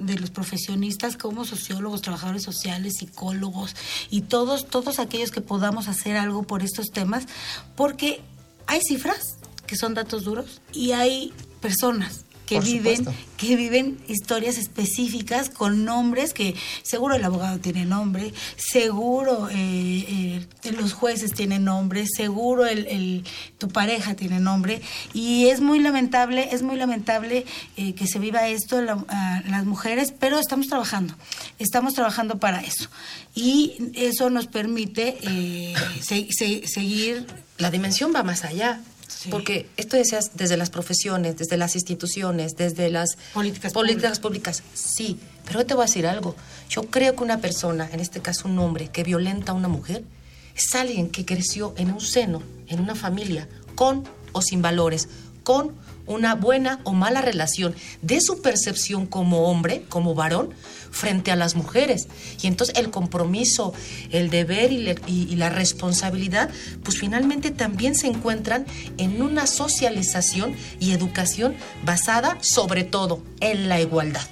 de 0.06 0.20
los 0.20 0.30
profesionistas 0.30 1.18
como 1.18 1.46
sociólogos, 1.46 2.02
trabajadores 2.02 2.44
sociales, 2.44 2.96
psicólogos 3.00 3.76
y 4.10 4.22
todos, 4.22 4.68
todos 4.68 5.00
aquellos 5.00 5.32
que 5.32 5.42
podamos 5.42 5.88
hacer 5.88 6.18
algo 6.18 6.44
por 6.44 6.64
estos 6.64 6.92
temas, 6.92 7.26
porque 7.76 8.22
hay 8.68 8.82
cifras 8.82 9.38
que 9.66 9.76
son 9.76 9.94
datos 9.94 10.24
duros 10.24 10.62
y 10.72 10.92
hay 10.92 11.34
personas 11.62 12.27
que 12.48 12.60
viven 12.62 13.06
que 13.36 13.56
viven 13.56 14.00
historias 14.08 14.58
específicas 14.58 15.50
con 15.50 15.86
nombres 15.86 16.34
que 16.34 16.56
seguro 16.82 17.13
el 17.16 17.24
abogado 17.24 17.60
tiene 17.60 17.86
nombre 17.86 18.34
seguro 18.56 19.50
eh, 19.51 20.48
eh, 20.63 20.72
los 20.72 20.94
jueces 20.94 21.34
tienen 21.34 21.66
nombre 21.66 22.08
seguro 22.08 22.66
el, 22.66 23.24
tu 23.58 23.68
pareja 23.68 24.16
tiene 24.16 24.39
nombre. 24.39 24.82
Y 25.13 25.48
es 25.48 25.62
muy 25.62 25.80
lamentable 25.80 26.50
es 26.51 26.63
muy 26.63 26.77
lamentable 26.77 27.46
eh, 27.75 27.94
que 27.94 28.08
se 28.08 28.18
viva 28.18 28.48
esto 28.48 28.82
las 28.82 29.66
mujeres 29.66 30.13
pero 30.18 30.39
estamos 30.39 30.68
trabajando 30.68 31.13
estamos 31.60 31.94
trabajando 31.94 32.39
para 32.39 32.62
eso. 32.62 32.89
Y 33.36 33.92
eso 33.94 34.30
nos 34.30 34.48
permite 34.48 35.18
seguir. 36.01 37.27
La 37.58 37.70
dimensión 37.72 38.13
va 38.16 38.24
más 38.24 38.44
allá 38.46 38.80
porque 39.30 39.68
esto 39.78 39.98
decías 39.98 40.32
desde 40.36 40.58
las 40.58 40.70
profesiones, 40.70 41.38
desde 41.38 41.58
las 41.58 41.76
instituciones, 41.76 42.56
desde 42.56 42.90
las 42.90 43.18
políticas, 43.34 43.74
políticas 43.74 44.20
públicas. 44.20 44.63
Sí, 44.74 45.20
pero 45.46 45.65
te 45.65 45.74
voy 45.74 45.84
a 45.84 45.86
decir 45.88 46.08
algo. 46.08 46.36
Yo 46.70 46.84
creo 46.84 47.15
que 47.15 47.24
una 47.24 47.39
persona, 47.39 47.89
en 47.91 48.00
este 48.00 48.22
caso 48.22 48.48
un 48.48 48.60
hombre, 48.60 48.89
que 48.89 49.04
violenta 49.04 49.52
a 49.52 49.56
una 49.56 49.68
mujer, 49.68 50.04
es 50.56 50.74
alguien 50.76 51.10
que 51.10 51.26
creció 51.26 51.74
en 51.78 51.91
un 51.91 52.02
seno, 52.02 52.41
en 52.68 52.80
una 52.80 52.96
familia, 52.96 53.48
con 53.76 54.04
o 54.32 54.41
sin 54.41 54.62
valores, 54.62 55.08
con 55.44 55.74
una 56.08 56.36
buena 56.36 56.80
o 56.84 56.93
mala 56.93 57.22
relación 57.22 57.76
de 58.02 58.22
su 58.22 58.41
percepción 58.41 59.06
como 59.06 59.50
hombre, 59.50 59.84
como 59.89 60.15
varón, 60.15 60.54
frente 60.91 61.32
a 61.32 61.36
las 61.36 61.56
mujeres. 61.56 62.08
Y 62.41 62.48
entonces 62.48 62.76
el 62.78 62.89
compromiso, 62.89 63.74
el 64.12 64.30
deber 64.30 64.72
y, 64.72 65.36
la 65.38 65.50
responsabilidad, 65.50 66.50
pues 66.84 66.98
finalmente 66.98 67.52
también 67.52 67.93
se 67.96 68.08
encuentran 68.08 68.65
en 68.98 69.22
una 69.22 69.46
socialización 69.46 70.56
y 70.80 70.91
educación 70.91 71.56
basada 71.86 72.38
sobre 72.41 72.84
todo 72.84 73.22
en 73.39 73.70
la 73.70 73.80
igualdad 73.80 74.26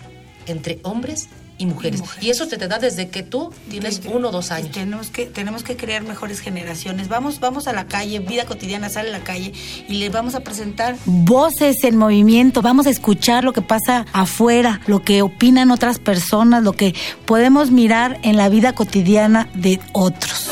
entre 0.48 0.80
hombres 0.84 1.28
y 1.58 1.66
mujeres. 1.66 2.02
Y, 2.22 2.30
eso 2.30 2.48
te, 2.48 2.58
te 2.58 2.68
da 2.68 2.80
desde 2.80 3.08
que 3.10 3.24
tú 3.24 3.54
tienes 3.70 4.02
uno 4.12 4.30
o 4.30 4.32
dos 4.32 4.52
años. 4.52 4.72
Tenemos 4.72 5.10
que, 5.10 5.26
tenemos 5.26 5.64
que 5.64 5.76
crear 5.76 6.04
mejores 6.04 6.40
generaciones. 6.40 7.08
Vamos, 7.08 7.40
vamos 7.40 7.68
a 7.68 7.74
la 7.74 7.86
calle, 7.86 8.20
vida 8.20 8.46
cotidiana, 8.46 8.90
sale 8.90 9.10
a 9.10 9.12
la 9.12 9.24
calle 9.24 9.54
y 9.88 9.96
le 9.96 10.10
vamos 10.10 10.36
a 10.36 10.42
presentar 10.42 10.98
voces 11.06 11.84
en 11.84 11.98
movimiento. 11.98 12.62
Vamos 12.62 12.88
a 12.88 12.90
escuchar 12.90 13.44
lo 13.44 13.54
que 13.54 13.62
pasa 13.62 14.06
afuera, 14.14 14.82
lo 14.88 15.02
que 15.02 15.22
opinan 15.22 15.72
otras 15.72 16.00
personas, 16.00 16.64
lo 16.64 16.74
que 16.74 16.94
podemos 17.26 17.72
mirar 17.72 18.20
en 18.24 18.38
la 18.38 18.50
vida 18.50 18.74
cotidiana 18.74 19.50
de 19.54 19.80
otros. 19.94 20.52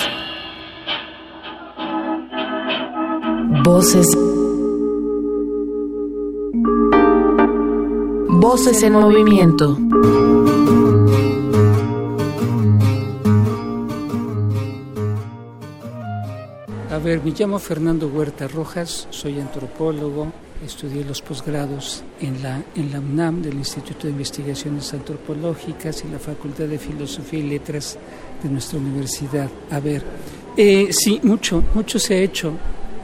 Voces. 3.63 4.07
Voces 8.29 8.83
en 8.83 8.93
movimiento. 8.93 9.77
Ver, 17.03 17.21
me 17.21 17.31
llamo 17.31 17.59
Fernando 17.59 18.07
Huerta 18.07 18.47
Rojas, 18.47 19.07
soy 19.09 19.37
antropólogo, 19.37 20.31
estudié 20.65 21.03
los 21.03 21.21
posgrados 21.21 22.01
en 22.21 22.41
la, 22.41 22.63
en 22.75 22.93
la 22.93 22.99
UNAM, 23.01 23.41
del 23.41 23.55
Instituto 23.55 24.07
de 24.07 24.13
Investigaciones 24.13 24.93
Antropológicas 24.93 26.01
y 26.05 26.07
la 26.07 26.17
Facultad 26.17 26.65
de 26.65 26.79
Filosofía 26.79 27.39
y 27.39 27.49
Letras 27.49 27.97
de 28.41 28.49
nuestra 28.49 28.79
universidad. 28.79 29.49
A 29.69 29.81
ver, 29.81 30.01
eh, 30.55 30.87
sí, 30.91 31.19
mucho, 31.23 31.61
mucho 31.73 31.99
se 31.99 32.13
ha 32.13 32.19
hecho 32.19 32.53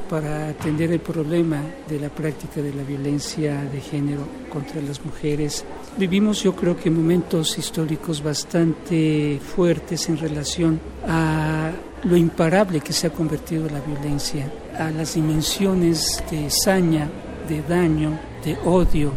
para 0.09 0.47
atender 0.47 0.93
el 0.93 1.01
problema 1.01 1.61
de 1.87 1.99
la 1.99 2.09
práctica 2.09 2.61
de 2.61 2.73
la 2.73 2.83
violencia 2.83 3.63
de 3.65 3.81
género 3.81 4.21
contra 4.49 4.81
las 4.81 5.03
mujeres. 5.03 5.65
Vivimos 5.97 6.41
yo 6.41 6.55
creo 6.55 6.77
que 6.77 6.89
momentos 6.89 7.57
históricos 7.57 8.23
bastante 8.23 9.39
fuertes 9.39 10.07
en 10.07 10.17
relación 10.17 10.79
a 11.05 11.71
lo 12.03 12.15
imparable 12.15 12.81
que 12.81 12.93
se 12.93 13.07
ha 13.07 13.09
convertido 13.09 13.69
la 13.69 13.81
violencia, 13.81 14.51
a 14.77 14.89
las 14.91 15.15
dimensiones 15.15 16.23
de 16.31 16.49
saña, 16.49 17.09
de 17.47 17.61
daño, 17.63 18.17
de 18.43 18.57
odio 18.65 19.11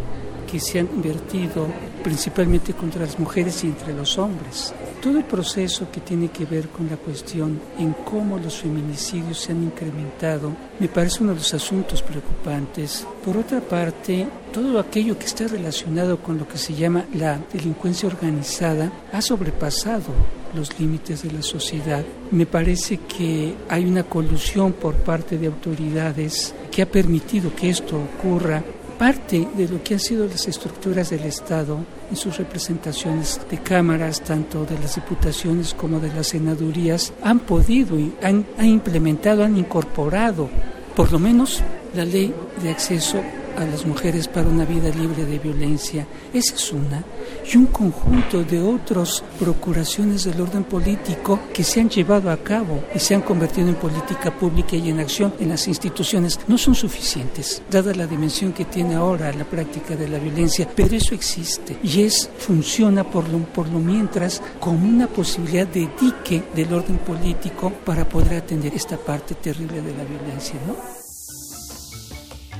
que 0.50 0.60
se 0.60 0.80
han 0.80 0.88
invertido 0.94 1.66
principalmente 2.02 2.74
contra 2.74 3.00
las 3.06 3.18
mujeres 3.18 3.64
y 3.64 3.68
entre 3.68 3.94
los 3.94 4.18
hombres. 4.18 4.74
Todo 5.00 5.18
el 5.18 5.24
proceso 5.24 5.90
que 5.90 6.00
tiene 6.00 6.28
que 6.28 6.44
ver 6.44 6.68
con 6.68 6.90
la 6.90 6.96
cuestión 6.96 7.58
en 7.78 7.92
cómo 8.04 8.38
los 8.38 8.58
feminicidios 8.58 9.38
se 9.38 9.52
han 9.52 9.62
incrementado 9.62 10.52
me 10.78 10.88
parece 10.88 11.22
uno 11.22 11.32
de 11.32 11.38
los 11.38 11.54
asuntos 11.54 12.02
preocupantes. 12.02 13.06
Por 13.24 13.38
otra 13.38 13.60
parte, 13.60 14.26
todo 14.52 14.78
aquello 14.78 15.18
que 15.18 15.24
está 15.24 15.48
relacionado 15.48 16.18
con 16.18 16.36
lo 16.36 16.46
que 16.46 16.58
se 16.58 16.74
llama 16.74 17.06
la 17.14 17.38
delincuencia 17.52 18.08
organizada 18.08 18.92
ha 19.10 19.22
sobrepasado 19.22 20.12
los 20.54 20.78
límites 20.78 21.22
de 21.22 21.32
la 21.32 21.42
sociedad. 21.42 22.04
Me 22.30 22.46
parece 22.46 22.98
que 22.98 23.54
hay 23.68 23.84
una 23.84 24.04
colusión 24.04 24.72
por 24.72 24.94
parte 24.96 25.38
de 25.38 25.46
autoridades 25.46 26.54
que 26.70 26.82
ha 26.82 26.90
permitido 26.90 27.54
que 27.54 27.70
esto 27.70 27.98
ocurra 27.98 28.62
parte 28.98 29.48
de 29.56 29.68
lo 29.68 29.82
que 29.82 29.94
han 29.94 30.00
sido 30.00 30.26
las 30.26 30.46
estructuras 30.46 31.10
del 31.10 31.24
Estado 31.24 31.78
en 32.08 32.16
sus 32.16 32.38
representaciones 32.38 33.40
de 33.50 33.58
cámaras, 33.58 34.20
tanto 34.20 34.64
de 34.64 34.78
las 34.78 34.94
diputaciones 34.94 35.74
como 35.74 35.98
de 35.98 36.12
las 36.12 36.28
senadurías, 36.28 37.12
han 37.22 37.40
podido, 37.40 37.96
han, 38.22 38.46
han 38.56 38.66
implementado, 38.66 39.42
han 39.42 39.56
incorporado, 39.56 40.48
por 40.94 41.10
lo 41.10 41.18
menos, 41.18 41.62
la 41.96 42.04
ley 42.04 42.32
de 42.62 42.70
acceso 42.70 43.20
a 43.56 43.64
las 43.64 43.86
mujeres 43.86 44.28
para 44.28 44.48
una 44.48 44.64
vida 44.64 44.90
libre 44.90 45.24
de 45.24 45.38
violencia. 45.38 46.06
Esa 46.32 46.54
es 46.54 46.72
una. 46.72 47.04
Y 47.50 47.56
un 47.56 47.66
conjunto 47.66 48.44
de 48.44 48.60
otras 48.60 49.24
procuraciones 49.38 50.24
del 50.24 50.40
orden 50.40 50.64
político 50.64 51.40
que 51.52 51.64
se 51.64 51.80
han 51.80 51.90
llevado 51.90 52.30
a 52.30 52.36
cabo 52.36 52.84
y 52.94 52.98
se 52.98 53.14
han 53.14 53.22
convertido 53.22 53.68
en 53.68 53.74
política 53.74 54.36
pública 54.36 54.76
y 54.76 54.90
en 54.90 55.00
acción 55.00 55.34
en 55.38 55.48
las 55.48 55.68
instituciones 55.68 56.38
no 56.46 56.58
son 56.58 56.74
suficientes, 56.74 57.62
dada 57.70 57.94
la 57.94 58.06
dimensión 58.06 58.52
que 58.52 58.64
tiene 58.64 58.94
ahora 58.94 59.32
la 59.32 59.44
práctica 59.44 59.96
de 59.96 60.08
la 60.08 60.18
violencia, 60.18 60.68
pero 60.74 60.96
eso 60.96 61.14
existe 61.14 61.76
y 61.82 62.02
es 62.02 62.30
funciona 62.38 63.04
por 63.04 63.28
lo, 63.28 63.38
por 63.38 63.68
lo 63.68 63.78
mientras 63.78 64.42
como 64.60 64.88
una 64.88 65.06
posibilidad 65.06 65.66
de 65.66 65.88
dique 66.00 66.42
del 66.54 66.72
orden 66.72 66.98
político 66.98 67.72
para 67.84 68.08
poder 68.08 68.34
atender 68.34 68.74
esta 68.74 68.96
parte 68.96 69.34
terrible 69.34 69.82
de 69.82 69.96
la 69.96 70.04
violencia, 70.04 70.54
¿no? 70.66 71.01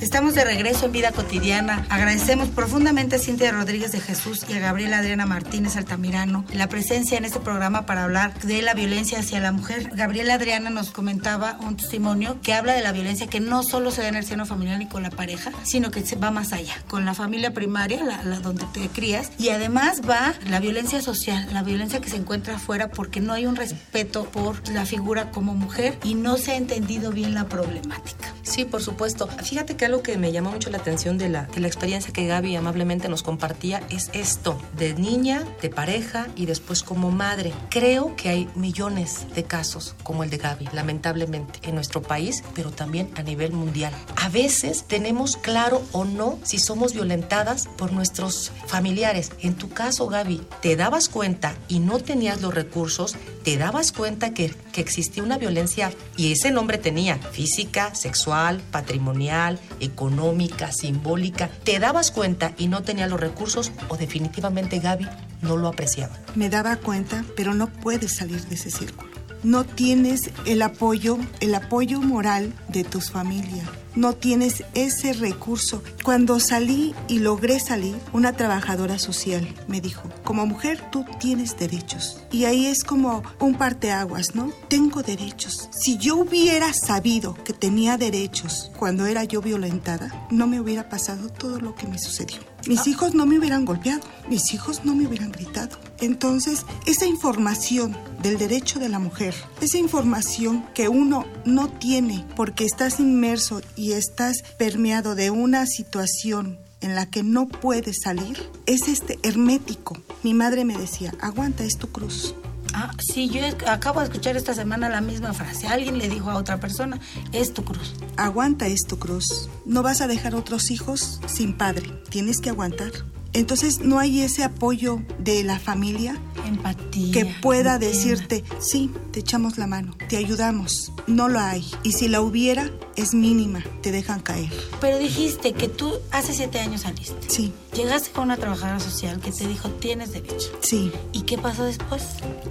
Estamos 0.02 0.34
de 0.34 0.42
regreso 0.42 0.86
en 0.86 0.90
Vida 0.90 1.12
Cotidiana. 1.12 1.86
Agradecemos 1.88 2.48
profundamente 2.48 3.14
a 3.14 3.18
Cintia 3.20 3.52
Rodríguez 3.52 3.92
de 3.92 4.00
Jesús 4.00 4.44
y 4.48 4.54
a 4.54 4.58
Gabriela 4.58 4.98
Adriana 4.98 5.26
Martínez 5.26 5.76
Altamirano 5.76 6.44
la 6.52 6.68
presencia 6.68 7.16
en 7.16 7.24
este 7.24 7.38
programa 7.38 7.86
para 7.86 8.02
hablar 8.02 8.36
de 8.40 8.62
la 8.62 8.74
violencia 8.74 9.20
hacia 9.20 9.38
la 9.38 9.52
mujer. 9.52 9.90
Gabriela 9.94 10.34
Adriana 10.34 10.70
nos 10.70 10.90
comentaba 10.90 11.56
un 11.60 11.76
testimonio 11.76 12.40
que 12.42 12.52
habla 12.52 12.72
de 12.72 12.82
la 12.82 12.90
violencia 12.90 13.28
que 13.28 13.38
no 13.38 13.62
solo 13.62 13.92
se 13.92 14.02
da 14.02 14.08
en 14.08 14.16
el 14.16 14.24
seno 14.24 14.44
familiar 14.44 14.80
ni 14.80 14.88
con 14.88 15.04
la 15.04 15.10
pareja, 15.10 15.52
sino 15.62 15.92
que 15.92 16.04
se 16.04 16.16
va 16.16 16.32
más 16.32 16.52
allá, 16.52 16.74
con 16.88 17.04
la 17.04 17.14
familia 17.14 17.54
primaria, 17.54 18.02
la, 18.02 18.40
donde 18.40 18.64
te 18.74 18.88
crías, 18.88 19.30
y 19.38 19.50
además 19.50 20.00
va 20.02 20.34
la 20.50 20.58
violencia 20.58 21.00
social, 21.00 21.46
la 21.52 21.62
violencia 21.62 22.00
que 22.00 22.10
se 22.10 22.16
encuentra 22.16 22.56
afuera 22.56 22.90
porque 22.90 23.20
no 23.20 23.34
hay 23.34 23.46
un 23.46 23.54
respeto 23.54 24.24
por 24.24 24.68
la 24.68 24.84
figura 24.84 25.30
como 25.30 25.54
mujer 25.54 25.96
y 26.02 26.14
no 26.16 26.38
se 26.38 26.50
ha 26.50 26.56
entendido 26.56 27.12
bien 27.12 27.34
la 27.34 27.44
problemática. 27.44 28.34
Sí, 28.42 28.64
por 28.64 28.82
supuesto. 28.82 29.28
Fíjate 29.44 29.76
que 29.76 29.91
algo 29.92 30.02
que 30.02 30.16
me 30.16 30.33
llamó 30.33 30.50
mucho 30.50 30.70
la 30.70 30.78
atención 30.78 31.18
de 31.18 31.28
la, 31.28 31.44
de 31.44 31.61
la 31.61 31.66
experiencia 31.66 32.14
que 32.14 32.26
Gaby 32.26 32.57
amablemente 32.57 33.11
nos 33.11 33.22
compartía 33.22 33.83
es 33.90 34.09
esto, 34.14 34.59
de 34.74 34.94
niña, 34.94 35.44
de 35.61 35.68
pareja 35.68 36.28
y 36.35 36.46
después 36.46 36.83
como 36.83 37.11
madre. 37.11 37.52
Creo 37.68 38.16
que 38.16 38.31
hay 38.31 38.48
millones 38.55 39.26
de 39.35 39.44
casos 39.44 39.94
como 40.02 40.24
el 40.24 40.31
de 40.31 40.38
Gaby, 40.38 40.70
lamentablemente, 40.72 41.59
en 41.64 41.74
nuestro 41.74 42.00
país, 42.00 42.42
pero 42.55 42.70
también 42.70 43.11
a 43.16 43.22
nivel 43.22 43.52
mundial. 43.52 43.92
A 44.16 44.31
veces 44.31 44.85
tenemos 44.85 45.37
claro 45.37 45.83
o 45.92 46.07
no 46.07 46.38
si 46.42 46.59
somos 46.59 46.94
violentadas 46.94 47.68
por 47.76 47.92
nuestros 47.92 48.50
familiares. 48.66 49.33
En 49.40 49.57
tu 49.57 49.68
caso, 49.68 50.07
Gaby, 50.07 50.40
¿te 50.62 50.74
dabas 50.74 51.11
cuenta 51.11 51.55
y 51.68 51.81
no 51.81 51.98
tenías 51.98 52.40
los 52.40 52.55
recursos? 52.55 53.14
¿Te 53.44 53.59
dabas 53.59 53.92
cuenta 53.92 54.33
que, 54.33 54.55
que 54.72 54.81
existía 54.81 55.22
una 55.22 55.37
violencia 55.37 55.92
y 56.16 56.33
ese 56.33 56.50
nombre 56.50 56.78
tenía 56.78 57.18
física, 57.18 57.94
sexual, 57.94 58.62
patrimonial, 58.70 59.59
económica, 59.83 60.73
simbólica, 60.73 61.51
te 61.64 61.79
dabas 61.79 62.11
cuenta 62.11 62.53
y 62.57 62.68
no 62.68 62.83
tenía 62.83 63.07
los 63.07 63.21
recursos 63.21 63.73
o 63.88 63.97
definitivamente 63.97 64.79
Gaby 64.79 65.07
no 65.42 65.57
lo 65.57 65.68
apreciaba. 65.68 66.18
Me 66.35 66.49
daba 66.49 66.77
cuenta, 66.77 67.25
pero 67.37 67.53
no 67.53 67.66
puedes 67.66 68.12
salir 68.12 68.42
de 68.47 68.55
ese 68.55 68.71
círculo. 68.71 69.11
No 69.42 69.64
tienes 69.64 70.31
el 70.47 70.62
apoyo, 70.62 71.18
el 71.40 71.55
apoyo 71.55 72.01
moral 72.01 72.53
de 72.68 72.85
tus 72.85 73.11
familias 73.11 73.68
no 73.94 74.14
tienes 74.14 74.64
ese 74.74 75.12
recurso. 75.12 75.83
Cuando 76.02 76.40
salí 76.40 76.94
y 77.09 77.18
logré 77.18 77.61
salir, 77.61 77.96
una 78.12 78.33
trabajadora 78.33 78.98
social 78.98 79.55
me 79.68 79.81
dijo, 79.81 80.02
como 80.24 80.46
mujer 80.46 80.83
tú 80.90 81.05
tienes 81.18 81.59
derechos. 81.59 82.22
Y 82.31 82.44
ahí 82.44 82.66
es 82.66 82.85
como 82.85 83.22
un 83.40 83.55
parteaguas, 83.57 84.35
¿no? 84.35 84.50
Tengo 84.68 85.02
derechos. 85.02 85.68
Si 85.72 85.98
yo 85.98 86.16
hubiera 86.16 86.72
sabido 86.72 87.35
que 87.44 87.52
tenía 87.52 87.98
derechos 87.98 88.70
cuando 88.78 89.07
era 89.07 89.24
yo 89.24 89.40
violentada, 89.42 90.26
no 90.31 90.46
me 90.46 90.61
hubiera 90.61 90.88
pasado 90.88 91.28
todo 91.28 91.61
lo 91.61 91.74
que 91.74 91.87
me 91.87 91.98
sucedió. 91.98 92.38
Mis 92.66 92.81
ah. 92.81 92.90
hijos 92.90 93.14
no 93.14 93.26
me 93.26 93.38
hubieran 93.38 93.64
golpeado, 93.64 94.02
mis 94.28 94.55
hijos 94.55 94.85
no 94.85 94.94
me 94.94 95.07
hubieran 95.07 95.33
gritado. 95.33 95.78
Entonces, 96.00 96.64
esa 96.87 97.07
información 97.07 97.96
del 98.22 98.38
derecho 98.38 98.78
de 98.78 98.88
la 98.88 98.98
mujer, 98.98 99.35
esa 99.61 99.78
información 99.78 100.64
que 100.74 100.88
uno 100.88 101.24
no 101.44 101.68
tiene 101.68 102.24
porque 102.37 102.64
estás 102.64 103.00
inmerso 103.00 103.61
y 103.76 103.82
estás 103.90 104.45
permeado 104.57 105.16
de 105.16 105.31
una 105.31 105.66
situación 105.66 106.61
en 106.81 106.95
la 106.95 107.07
que 107.07 107.25
no 107.25 107.49
puedes 107.49 108.03
salir, 108.03 108.38
es 108.66 108.87
este 108.87 109.18
hermético. 109.25 110.01
Mi 110.23 110.35
madre 110.35 110.64
me 110.64 110.79
decía, 110.79 111.12
aguanta, 111.21 111.64
es 111.64 111.79
tu 111.79 111.88
cruz. 111.88 112.37
Ah, 112.75 112.90
sí, 112.99 113.29
yo 113.29 113.40
acabo 113.66 114.01
de 114.01 114.07
escuchar 114.07 114.37
esta 114.37 114.55
semana 114.55 114.88
la 114.88 115.01
misma 115.01 115.35
frase. 115.35 115.66
Alguien 115.66 115.99
le 115.99 116.09
dijo 116.09 116.31
a 116.31 116.37
otra 116.37 116.59
persona, 116.59 117.01
es 117.33 117.53
tu 117.53 117.64
cruz. 117.64 117.95
Aguanta, 118.16 118.66
es 118.66 118.87
tu 118.87 118.99
cruz. 118.99 119.51
No 119.66 119.83
vas 119.83 120.01
a 120.01 120.07
dejar 120.07 120.35
otros 120.35 120.71
hijos 120.71 121.21
sin 121.27 121.57
padre. 121.57 121.90
Tienes 122.09 122.40
que 122.40 122.51
aguantar. 122.51 122.92
Entonces 123.35 123.81
no 123.81 123.99
hay 123.99 124.21
ese 124.21 124.45
apoyo 124.45 125.01
de 125.18 125.42
la 125.42 125.59
familia. 125.59 126.21
Empatía. 126.47 127.12
Que 127.12 127.25
pueda 127.25 127.79
decirte, 127.79 128.45
sí, 128.59 128.90
te 129.12 129.21
echamos 129.21 129.59
la 129.59 129.66
mano, 129.66 129.97
te 130.09 130.16
ayudamos. 130.16 130.92
No 131.07 131.29
lo 131.29 131.40
hay. 131.40 131.64
Y 131.83 131.92
si 131.92 132.09
la 132.09 132.21
hubiera, 132.21 132.71
es 132.97 133.14
mínima, 133.14 133.62
te 133.81 133.90
dejan 133.92 134.21
caer. 134.21 134.53
Pero 134.81 134.99
dijiste 134.99 135.53
que 135.53 135.68
tú 135.68 135.92
hace 136.11 136.33
siete 136.35 136.61
años 136.61 136.83
saliste. 136.83 137.16
Sí. 137.29 137.53
Llegaste 137.75 138.11
con 138.11 138.25
una 138.25 138.37
trabajadora 138.37 138.81
social 138.81 139.21
que 139.21 139.33
te 139.33 139.47
dijo, 139.47 139.71
tienes 139.71 140.12
derecho. 140.12 140.51
Sí. 140.61 140.92
¿Y 141.12 141.23
qué 141.23 141.38
pasó 141.38 141.64
después? 141.64 142.03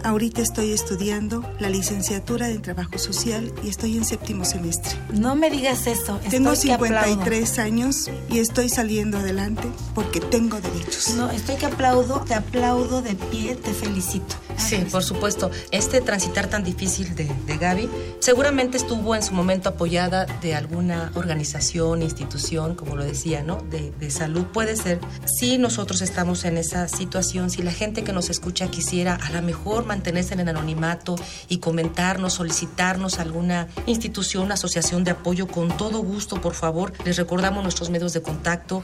Ahorita 0.03 0.41
estoy 0.41 0.71
estudiando 0.71 1.47
la 1.59 1.69
licenciatura 1.69 2.49
en 2.49 2.61
trabajo 2.61 2.97
social 2.97 3.53
y 3.63 3.69
estoy 3.69 3.97
en 3.97 4.05
séptimo 4.05 4.45
semestre. 4.45 4.97
No 5.13 5.35
me 5.35 5.51
digas 5.51 5.85
eso. 5.85 6.19
Tengo 6.29 6.55
53 6.55 7.59
años 7.59 8.09
y 8.29 8.39
estoy 8.39 8.69
saliendo 8.69 9.19
adelante 9.19 9.67
porque 9.93 10.19
tengo 10.19 10.59
No, 11.15 11.29
estoy 11.31 11.55
que 11.55 11.65
aplaudo, 11.65 12.21
te 12.21 12.33
aplaudo 12.33 13.01
de 13.01 13.15
pie, 13.15 13.55
te 13.55 13.73
felicito. 13.73 14.35
Sí, 14.57 14.85
por 14.91 15.03
supuesto. 15.03 15.51
Este 15.71 16.01
transitar 16.01 16.47
tan 16.47 16.63
difícil 16.63 17.15
de, 17.15 17.29
de 17.45 17.57
Gaby 17.57 17.89
seguramente 18.19 18.77
estuvo 18.77 19.15
en 19.15 19.23
su 19.23 19.33
momento 19.33 19.69
apoyada 19.69 20.25
de 20.41 20.55
alguna 20.55 21.11
organización, 21.15 22.01
institución, 22.01 22.75
como 22.75 22.95
lo 22.95 23.03
decía, 23.03 23.43
¿no? 23.43 23.57
De, 23.57 23.91
de 23.99 24.11
salud. 24.11 24.45
Puede 24.45 24.75
ser. 24.75 24.99
Si 25.25 25.57
nosotros 25.57 26.01
estamos 26.01 26.45
en 26.45 26.57
esa 26.57 26.87
situación, 26.87 27.49
si 27.49 27.63
la 27.63 27.71
gente 27.71 28.03
que 28.03 28.13
nos 28.13 28.29
escucha 28.29 28.67
quisiera 28.69 29.15
a 29.15 29.31
lo 29.31 29.41
mejor 29.41 29.85
mantenerse 29.85 30.33
en 30.33 30.41
el 30.41 30.49
anonimato 30.49 31.15
y 31.49 31.57
comentarnos, 31.57 32.33
solicitarnos 32.33 33.19
alguna 33.19 33.67
institución, 33.87 34.51
asociación 34.51 35.03
de 35.03 35.11
apoyo, 35.11 35.47
con 35.47 35.75
todo 35.75 35.99
gusto, 35.99 36.39
por 36.41 36.53
favor, 36.53 36.93
les 37.05 37.17
recordamos 37.17 37.63
nuestros 37.63 37.89
medios 37.89 38.13
de 38.13 38.21
contacto. 38.21 38.83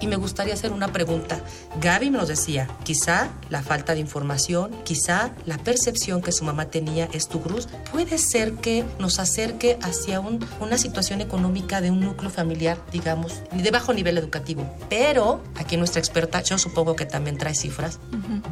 Y 0.00 0.06
me 0.06 0.16
gustaría 0.16 0.54
hacer 0.54 0.72
una 0.72 0.92
pregunta. 0.92 1.40
Gaby 1.80 2.10
nos 2.10 2.28
decía, 2.28 2.68
quizá 2.84 3.28
la 3.50 3.62
falta 3.62 3.94
de 3.94 4.00
información, 4.00 4.70
quizá 4.84 5.32
la 5.44 5.58
percepción 5.58 6.22
que 6.22 6.32
su 6.32 6.44
mamá 6.44 6.66
tenía 6.66 7.08
es 7.12 7.28
tu 7.28 7.40
cruz, 7.40 7.68
puede 7.90 8.18
ser 8.18 8.54
que 8.54 8.84
nos 8.98 9.18
acerque 9.18 9.78
hacia 9.82 10.20
un, 10.20 10.44
una 10.60 10.78
situación 10.78 11.20
económica 11.20 11.80
de 11.80 11.90
un 11.90 12.00
núcleo 12.00 12.30
familiar, 12.30 12.78
digamos, 12.92 13.42
de 13.52 13.70
bajo 13.70 13.92
nivel 13.92 14.18
educativo. 14.18 14.68
Pero 14.88 15.42
aquí 15.56 15.76
nuestra 15.76 16.00
experta, 16.00 16.42
yo 16.42 16.58
supongo 16.58 16.96
que 16.96 17.06
también 17.06 17.38
trae 17.38 17.54
cifras 17.54 17.98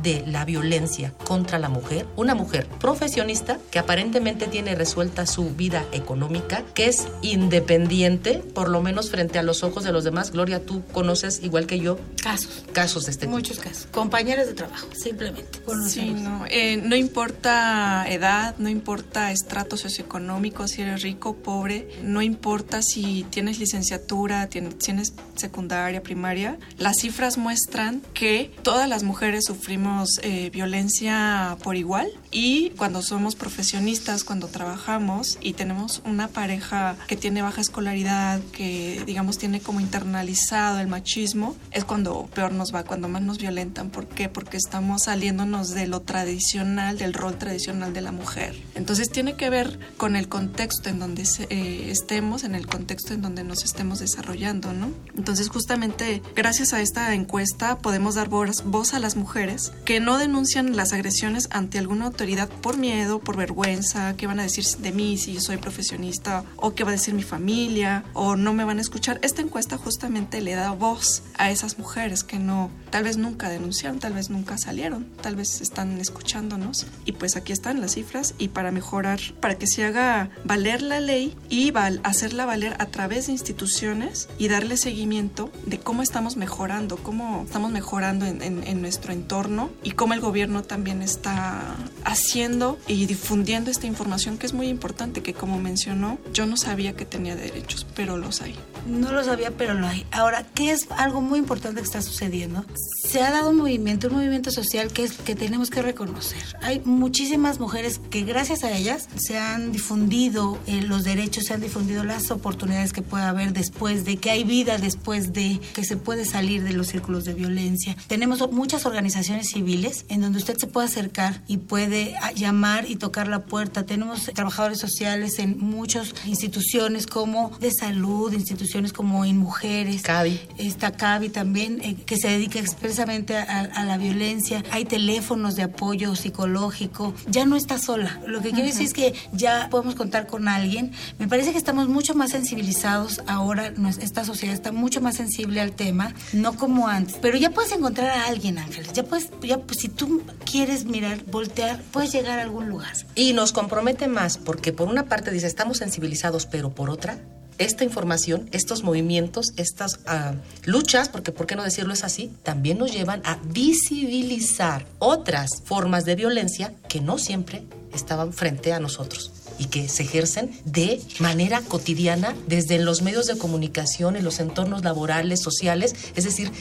de 0.03 0.25
la 0.27 0.45
violencia 0.45 1.13
contra 1.27 1.59
la 1.59 1.69
mujer. 1.69 2.07
Una 2.17 2.35
mujer 2.35 2.67
profesionista 2.81 3.59
que 3.71 3.79
aparentemente 3.79 4.47
tiene 4.47 4.75
resuelta 4.75 5.27
su 5.27 5.51
vida 5.51 5.85
económica, 5.93 6.63
que 6.75 6.87
es 6.87 7.07
independiente, 7.23 8.39
por 8.39 8.69
lo 8.69 8.83
menos 8.83 9.11
frente 9.11 9.39
a 9.39 9.43
los 9.43 9.63
ojos 9.63 9.85
de 9.85 9.93
los 9.93 10.05
demás. 10.05 10.31
Gloria, 10.33 10.65
tú 10.65 10.83
conoces 10.93 11.36
igual 11.43 11.67
que 11.67 11.79
yo 11.79 11.99
casos, 12.23 12.65
casos 12.73 13.07
de 13.07 13.13
este 13.13 13.27
Muchos 13.27 13.59
casos. 13.59 13.87
Compañeros 13.91 14.47
de 14.47 14.55
trabajo, 14.55 14.89
simplemente. 14.95 15.61
Sí, 15.89 16.13
no, 16.13 16.45
eh, 16.49 16.77
no 16.77 16.97
importa 16.97 18.05
edad, 18.09 18.55
no 18.59 18.69
importa 18.69 19.33
estrato 19.33 19.77
socioeconómico, 19.77 20.69
si 20.69 20.83
eres 20.83 21.03
rico 21.03 21.31
o 21.31 21.37
pobre, 21.37 21.89
no 22.03 22.23
importa 22.23 22.83
si 22.83 23.27
tienes 23.31 23.59
licenciatura, 23.59 24.49
tienes, 24.49 25.15
secundaria, 25.35 26.03
primaria, 26.03 26.59
las 26.79 26.99
cifras 26.99 27.39
muestran 27.39 28.03
que 28.15 28.53
todas 28.63 28.89
las 28.89 29.03
mujeres 29.03 29.45
sufrimos 29.45 30.21
eh, 30.23 30.51
violencia 30.51 31.57
por 31.63 31.77
igual 31.77 32.09
y 32.31 32.71
cuando 32.71 33.03
somos 33.03 33.35
profesionistas, 33.35 34.25
cuando 34.25 34.49
trabajamos 34.49 35.39
y 35.41 35.55
tenemos 35.55 36.03
una 36.05 36.29
pareja 36.29 36.97
que 37.07 37.17
tiene 37.17 37.43
baja 37.43 37.61
escolaridad, 37.61 38.41
que 38.53 39.03
digamos 39.07 39.39
tiene 39.39 39.61
como 39.61 39.81
internalizado 39.81 40.81
el 40.81 40.89
machismo, 40.89 41.57
es 41.71 41.85
cuando 41.85 42.27
peor 42.35 42.53
nos 42.53 42.75
va, 42.75 42.85
cuando 42.85 43.09
más 43.09 43.23
nos 43.23 43.39
violentan. 43.39 43.91
¿Por 43.91 44.07
qué? 44.07 44.29
Porque 44.29 44.57
estamos 44.57 45.05
saliéndonos 45.05 45.71
de 45.71 45.87
lo 45.87 46.01
tradicional, 46.01 46.99
del 46.99 47.15
rol 47.15 47.39
tradicional 47.39 47.93
de 47.93 48.01
la 48.01 48.13
mujer. 48.13 48.57
Entonces 48.75 49.11
tiene 49.11 49.35
que 49.35 49.51
ver 49.51 49.79
con 49.97 50.17
el 50.17 50.29
contexto 50.29 50.91
en 50.91 50.99
donde 50.99 51.25
eh, 51.49 51.89
estemos, 51.91 52.45
en 52.45 52.55
el 52.55 52.67
contexto 52.67 53.15
en 53.15 53.23
donde 53.23 53.45
nos 53.45 53.65
estemos 53.65 54.01
desarrollando, 54.01 54.73
¿no? 54.73 54.91
Entonces 55.17 55.49
justamente 55.49 56.23
gracias 56.35 56.73
a 56.73 56.81
esta 56.81 57.15
encuesta 57.15 57.79
podemos 57.79 58.15
dar 58.15 58.29
voz 58.29 58.95
a 58.95 58.99
las 58.99 59.17
mujeres 59.17 59.73
que 59.85 60.01
no 60.01 60.19
denuncian 60.19 60.77
las 60.77 60.93
agresiones 60.93 61.49
ante 61.51 61.79
alguna 61.79 62.07
autoridad 62.07 62.26
por 62.63 62.77
miedo, 62.77 63.21
por 63.21 63.37
vergüenza, 63.37 64.17
qué 64.17 64.27
van 64.27 64.41
a 64.41 64.43
decir 64.43 64.65
de 64.79 64.91
mí 64.91 65.17
si 65.17 65.35
yo 65.35 65.41
soy 65.41 65.59
profesionista 65.59 66.45
o 66.57 66.75
qué 66.75 66.83
va 66.83 66.91
a 66.91 66.93
decir 66.93 67.15
mi 67.15 67.23
familia 67.23 68.05
o 68.15 68.35
no 68.35 68.53
me 68.53 68.65
van 68.65 68.79
a 68.79 68.81
escuchar. 68.81 69.21
Esta 69.23 69.43
encuesta 69.43 69.79
justamente 69.79 70.41
le 70.41 70.55
da 70.55 70.73
voz 70.73 71.23
a 71.39 71.51
esas 71.51 71.79
mujeres 71.79 72.25
que 72.25 72.39
no, 72.39 72.71
tal 72.91 73.05
vez 73.05 73.17
nunca 73.17 73.49
denunciaron, 73.49 74.01
tal 74.01 74.15
vez 74.15 74.29
nunca 74.29 74.59
salieron, 74.59 75.07
tal 75.23 75.37
vez 75.37 75.61
están 75.61 75.99
escuchándonos 75.99 76.87
y 77.05 77.13
pues 77.13 77.37
aquí 77.37 77.53
están 77.53 77.81
las 77.81 77.93
cifras 77.93 78.35
y 78.39 78.49
para 78.49 78.73
mejorar, 78.73 79.21
para 79.41 79.57
que 79.57 79.69
se 79.69 79.85
haga 79.85 80.31
valer 80.45 80.83
la 80.83 80.99
ley 80.99 81.37
y 81.49 81.73
hacerla 82.03 82.45
valer 82.45 82.75
a 82.81 82.87
través 82.87 83.27
de 83.27 83.33
instituciones 83.33 84.29
y 84.37 84.49
darle 84.49 84.77
seguimiento 84.77 85.53
de 85.65 85.79
cómo 85.79 86.03
estamos 86.03 86.37
mejorando, 86.37 86.97
cómo 86.97 87.45
estamos 87.45 87.71
mejorando 87.71 88.27
en, 88.27 88.43
en 88.43 88.81
nuestro 88.81 89.13
entorno 89.13 89.71
y 89.85 89.93
cómo 89.93 90.15
el 90.15 90.21
gobierno 90.21 90.63
también 90.63 91.03
está 91.03 91.77
haciendo 92.07 92.79
y 92.87 93.07
difundiendo 93.07 93.71
esta 93.71 93.87
información 93.87 94.39
que 94.39 94.47
es 94.47 94.55
muy 94.55 94.69
importante, 94.69 95.23
que 95.23 95.35
como 95.35 95.59
mencionó, 95.59 96.19
yo 96.33 96.47
no 96.47 96.57
sabía 96.57 96.95
que 96.95 97.05
tenía 97.05 97.35
derechos, 97.35 97.87
pero 97.95 98.17
los 98.17 98.41
hay. 98.41 98.55
No 98.87 99.11
lo 99.11 99.25
sabía, 99.25 99.51
pero 99.51 99.75
lo 99.75 99.89
hay. 99.89 100.07
Ahora, 100.13 100.47
¿qué 100.55 100.71
es 100.71 100.87
algo 100.97 101.21
muy 101.21 101.41
importante 101.41 101.81
que 101.81 101.87
está 101.87 102.03
sucediendo? 102.03 102.65
Se 103.03 103.21
ha 103.23 103.33
dado 103.33 103.51
un 103.51 103.57
movimiento, 103.57 104.07
un 104.07 104.15
movimiento 104.15 104.53
social 104.53 104.93
que 104.93 105.03
es 105.03 105.13
que 105.13 105.35
tenemos 105.35 105.69
que 105.69 105.83
reconocer. 105.83 106.43
Hay 106.63 106.81
muchísimas 106.85 107.59
mujeres 107.59 108.01
que 108.11 108.23
gracias 108.23 108.63
a 108.63 108.71
ellas 108.71 109.09
se 109.17 109.39
han 109.39 109.73
difundido 109.73 110.59
eh, 110.69 110.83
los 110.83 111.03
derechos, 111.03 111.47
se 111.47 111.55
han 111.55 111.61
difundido 111.61 112.05
las 112.05 112.31
oportunidades 112.31 112.93
que 112.93 113.03
puede 113.03 113.25
haber 113.25 113.53
después 113.53 114.05
de 114.05 114.19
que 114.19 114.31
hay 114.31 114.45
vida 114.45 114.79
después 114.79 115.33
de 115.33 115.61
que 115.75 115.85
se 115.85 115.97
puede 115.97 116.25
salir 116.25 116.63
de 116.63 116.73
los 116.73 116.87
círculos 116.87 117.25
de 117.25 117.35
violencia. 117.35 117.97
Tenemos 118.07 118.49
muchas 118.53 118.87
organizaciones 118.87 119.49
civiles 119.49 120.05
en 120.09 120.21
donde 120.21 120.39
usted 120.39 120.57
se 120.57 120.69
puede 120.69 120.87
acercar 120.87 121.43
y 121.49 121.57
puede 121.57 121.96
ah, 122.21 122.33
llamar 122.33 122.89
y 122.89 122.97
tocar 122.97 123.29
la 123.29 123.45
puerta. 123.45 123.85
Tenemos 123.85 124.31
trabajadores 124.35 124.79
sociales 124.79 125.39
en 125.39 125.59
muchas 125.59 126.15
instituciones 126.27 127.07
como 127.07 127.51
de 127.61 127.71
salud, 127.71 128.33
instituciones 128.33 128.93
como 128.93 129.25
en 129.25 129.39
mujeres. 129.39 130.03
CAVI. 130.03 130.41
Está 130.59 130.93
CAVI 130.93 131.29
también, 131.29 131.81
eh, 131.83 131.97
que 132.07 132.17
se 132.17 132.29
dedica 132.29 132.59
expresamente 132.59 133.37
a, 133.37 133.85
la 133.85 133.99
violencia. 133.99 134.63
Hay 134.71 134.85
teléfonos 134.85 135.57
de 135.57 135.63
apoyo 135.63 136.17
psicológico. 136.17 137.15
Ya 137.29 137.45
no 137.45 137.57
está 137.57 137.79
sola. 137.79 138.21
Lo 138.27 138.41
que 138.41 138.51
quiero 138.51 138.67
decir 138.67 138.87
es 138.87 138.93
que 138.93 139.15
ya 139.33 139.69
podemos 139.71 139.95
contar 139.95 140.27
con 140.27 140.49
alguien. 140.49 140.93
Me 141.19 141.29
parece 141.29 141.53
que 141.53 141.59
estamos 141.59 141.89
mucho 141.89 142.15
más 142.15 142.31
sensibilizados 142.31 143.23
ahora. 143.27 143.73
Esta 144.01 144.25
sociedad 144.25 144.55
está 144.55 144.73
mucho 144.73 145.01
más 145.01 145.17
sensible 145.17 145.61
al 145.61 145.73
tema, 145.73 146.15
no 146.33 146.57
como 146.57 146.89
antes. 146.89 147.17
Pero 147.21 147.37
ya 147.37 147.51
puedes 147.51 147.73
encontrar 147.73 148.11
a 148.11 148.27
alguien, 148.27 148.59
Ángeles. 148.59 148.93
Ya 148.93 149.05
puedes, 149.05 149.31
ya, 149.43 149.59
pues, 149.59 149.81
si 149.81 149.89
tú 149.89 150.23
quieres 150.51 150.85
mirar, 150.85 151.25
voltear, 151.27 151.83
puedes 151.93 152.13
llegar 152.13 152.39
a 152.39 152.43
algún 152.43 152.69
lugar. 152.69 152.93
Y 153.15 153.33
nos 153.33 153.53
compromete 153.53 154.09
más, 154.09 154.39
porque 154.39 154.73
por 154.73 154.89
una 154.89 155.07
parte 155.07 155.31
dice, 155.31 155.47
estamos 155.47 155.79
sensibilizados, 155.79 156.47
pero 156.47 156.71
por 156.71 156.91
otra, 156.91 157.19
esta 157.59 157.85
información, 157.85 158.49
estos 158.53 158.83
movimientos, 158.83 159.53
estas 159.57 160.01
ah, 160.07 160.35
luchas, 160.65 161.09
porque 161.09 161.33
por 161.33 161.47
qué 161.47 161.57
no 161.57 161.63
decirlo 161.63 161.95
es 161.95 162.05
así, 162.05 162.31
también 162.43 162.79
nos 162.79 162.93
llevan 162.93 163.23
a 163.25 163.39
visibilizar 163.45 164.87
otras 164.99 165.63
formas 165.65 166.05
de 166.05 166.17
violencia 166.17 166.73
que 166.89 167.01
no 167.01 167.19
siempre 167.19 167.63
estaban 167.95 168.33
frente 168.33 168.73
a 168.73 168.81
nosotros 168.81 169.33
y 169.59 169.67
que 169.67 169.89
se 169.89 170.03
ejercen 170.03 170.51
de 170.67 171.01
manera 171.19 171.63
cotidiana 171.63 172.35
desde 172.47 172.79
los 172.79 173.01
medios 173.01 173.27
de 173.27 173.39
comunicación, 173.39 174.17
en 174.17 174.25
los 174.25 174.39
entornos 174.39 174.85
laborales, 174.85 175.41
sociales. 175.41 175.95
Es 176.15 176.25
decir, 176.25 176.53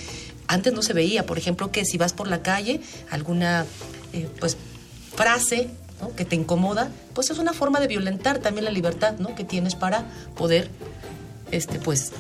antes 0.48 0.72
no 0.74 0.82
se 0.82 0.94
veía, 0.94 1.26
por 1.26 1.38
ejemplo, 1.38 1.72
que 1.72 1.84
si 1.84 1.98
vas 1.98 2.14
por 2.14 2.28
la 2.28 2.42
calle, 2.42 2.80
alguna 3.10 3.66
eh, 4.14 4.30
pues, 4.40 4.56
frase 5.16 5.70
que 6.16 6.26
te 6.26 6.36
incomoda, 6.36 6.90
pues 7.14 7.30
es 7.30 7.40
una 7.40 7.54
forma 7.54 7.80
de 7.80 7.88
violentar 7.88 8.40
también 8.40 8.66
la 8.66 8.72
libertad 8.72 9.16
¿no? 9.18 9.34
que 9.36 9.44
tienes 9.44 9.76
para 9.76 10.06
poder 10.36 10.70
este, 11.52 11.80
pues, 11.80 12.12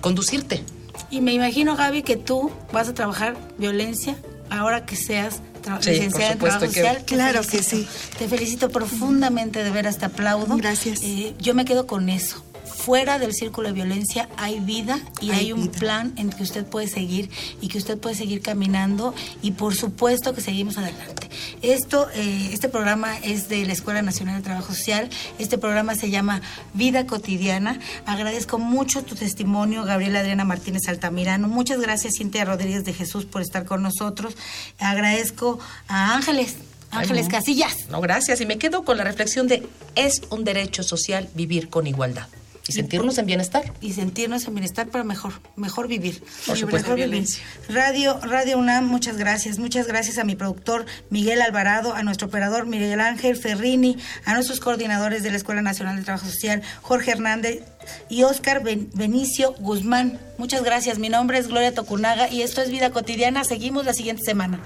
conducirte. 0.00 0.62
Y 1.10 1.20
me 1.20 1.32
imagino, 1.32 1.76
Gaby, 1.76 2.02
que 2.02 2.16
tú 2.16 2.50
vas 2.72 2.88
a 2.88 2.94
trabajar 2.94 3.36
violencia 3.58 4.16
ahora 4.50 4.84
que 4.84 4.96
seas 4.96 5.40
licenciada 5.84 6.32
en 6.32 6.38
trabajo 6.38 6.66
social. 6.66 7.02
Claro 7.06 7.40
que 7.42 7.62
sí. 7.62 7.88
Te 8.18 8.28
felicito 8.28 8.68
profundamente 8.68 9.64
de 9.64 9.70
veras, 9.70 9.98
te 9.98 10.04
aplaudo. 10.04 10.56
Gracias. 10.56 11.00
Eh, 11.02 11.34
yo 11.38 11.54
me 11.54 11.64
quedo 11.64 11.86
con 11.86 12.08
eso 12.08 12.44
fuera 12.84 13.18
del 13.18 13.32
círculo 13.32 13.68
de 13.68 13.74
violencia 13.74 14.28
hay 14.36 14.60
vida 14.60 15.00
y 15.22 15.30
hay, 15.30 15.52
un 15.52 15.68
plan 15.68 16.12
en 16.18 16.28
que 16.28 16.42
usted 16.42 16.66
puede 16.66 16.86
seguir 16.86 17.30
y 17.62 17.68
que 17.68 17.78
usted 17.78 17.96
puede 17.96 18.14
seguir 18.14 18.42
caminando 18.42 19.14
y 19.40 19.52
por 19.52 19.74
supuesto 19.74 20.34
que 20.34 20.42
seguimos 20.42 20.76
adelante. 20.76 21.30
Esto, 21.62 22.08
eh, 22.14 22.50
este 22.52 22.68
programa 22.68 23.16
es 23.18 23.48
de 23.48 23.64
la 23.64 23.72
Escuela 23.72 24.02
Nacional 24.02 24.36
de 24.36 24.42
Trabajo 24.42 24.74
Social. 24.74 25.08
Este 25.38 25.56
programa 25.56 25.94
se 25.94 26.10
llama 26.10 26.42
Vida 26.74 27.06
Cotidiana. 27.06 27.80
Agradezco 28.04 28.58
mucho 28.58 29.02
tu 29.02 29.14
testimonio, 29.14 29.84
Gabriela 29.84 30.20
Adriana 30.20 30.44
Martínez 30.44 30.86
Altamirano. 30.88 31.48
Muchas 31.48 31.80
gracias, 31.80 32.16
Cintia 32.18 32.44
Rodríguez 32.44 32.84
de 32.84 32.92
Jesús, 32.92 33.24
por 33.24 33.40
estar 33.40 33.64
con 33.64 33.82
nosotros. 33.82 34.36
Agradezco 34.78 35.58
a 35.88 36.14
Ángeles. 36.14 36.56
Ángeles 36.90 37.28
Casillas. 37.28 37.88
No, 37.88 38.02
gracias. 38.02 38.42
Y 38.42 38.46
me 38.46 38.58
quedo 38.58 38.84
con 38.84 38.98
la 38.98 39.04
reflexión 39.04 39.48
de 39.48 39.66
es 39.94 40.20
un 40.28 40.44
derecho 40.44 40.82
social 40.82 41.30
vivir 41.34 41.70
con 41.70 41.86
igualdad. 41.86 42.28
Y 42.66 42.72
sentirnos 42.72 43.18
en 43.18 43.26
bienestar. 43.26 43.74
Y 43.82 43.92
sentirnos 43.92 44.46
en 44.46 44.54
bienestar 44.54 44.88
para 44.88 45.04
mejor, 45.04 45.34
mejor 45.54 45.86
vivir. 45.86 46.22
Por 46.46 46.56
supuesto. 46.56 46.94
violencia. 46.94 47.44
Radio, 47.68 48.18
Radio 48.20 48.56
UNAM, 48.58 48.86
muchas 48.86 49.18
gracias. 49.18 49.58
Muchas 49.58 49.86
gracias 49.86 50.16
a 50.16 50.24
mi 50.24 50.34
productor 50.34 50.86
Miguel 51.10 51.42
Alvarado, 51.42 51.94
a 51.94 52.02
nuestro 52.02 52.28
operador 52.28 52.64
Miguel 52.66 53.00
Ángel 53.00 53.36
Ferrini, 53.36 53.98
a 54.24 54.32
nuestros 54.32 54.60
coordinadores 54.60 55.22
de 55.22 55.30
la 55.30 55.36
Escuela 55.36 55.60
Nacional 55.60 55.96
de 55.96 56.04
Trabajo 56.04 56.26
Social, 56.26 56.62
Jorge 56.80 57.10
Hernández 57.10 57.62
y 58.08 58.22
Oscar 58.22 58.62
Benicio 58.62 59.52
Guzmán. 59.58 60.18
Muchas 60.38 60.62
gracias. 60.62 60.98
Mi 60.98 61.10
nombre 61.10 61.36
es 61.38 61.48
Gloria 61.48 61.74
Tocunaga 61.74 62.30
y 62.30 62.40
esto 62.40 62.62
es 62.62 62.70
Vida 62.70 62.90
Cotidiana. 62.90 63.44
Seguimos 63.44 63.84
la 63.84 63.92
siguiente 63.92 64.22
semana. 64.24 64.58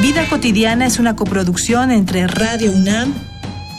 Vida 0.00 0.28
Cotidiana 0.28 0.86
es 0.86 1.00
una 1.00 1.16
coproducción 1.16 1.90
entre 1.90 2.28
Radio 2.28 2.70
UNAM 2.70 3.12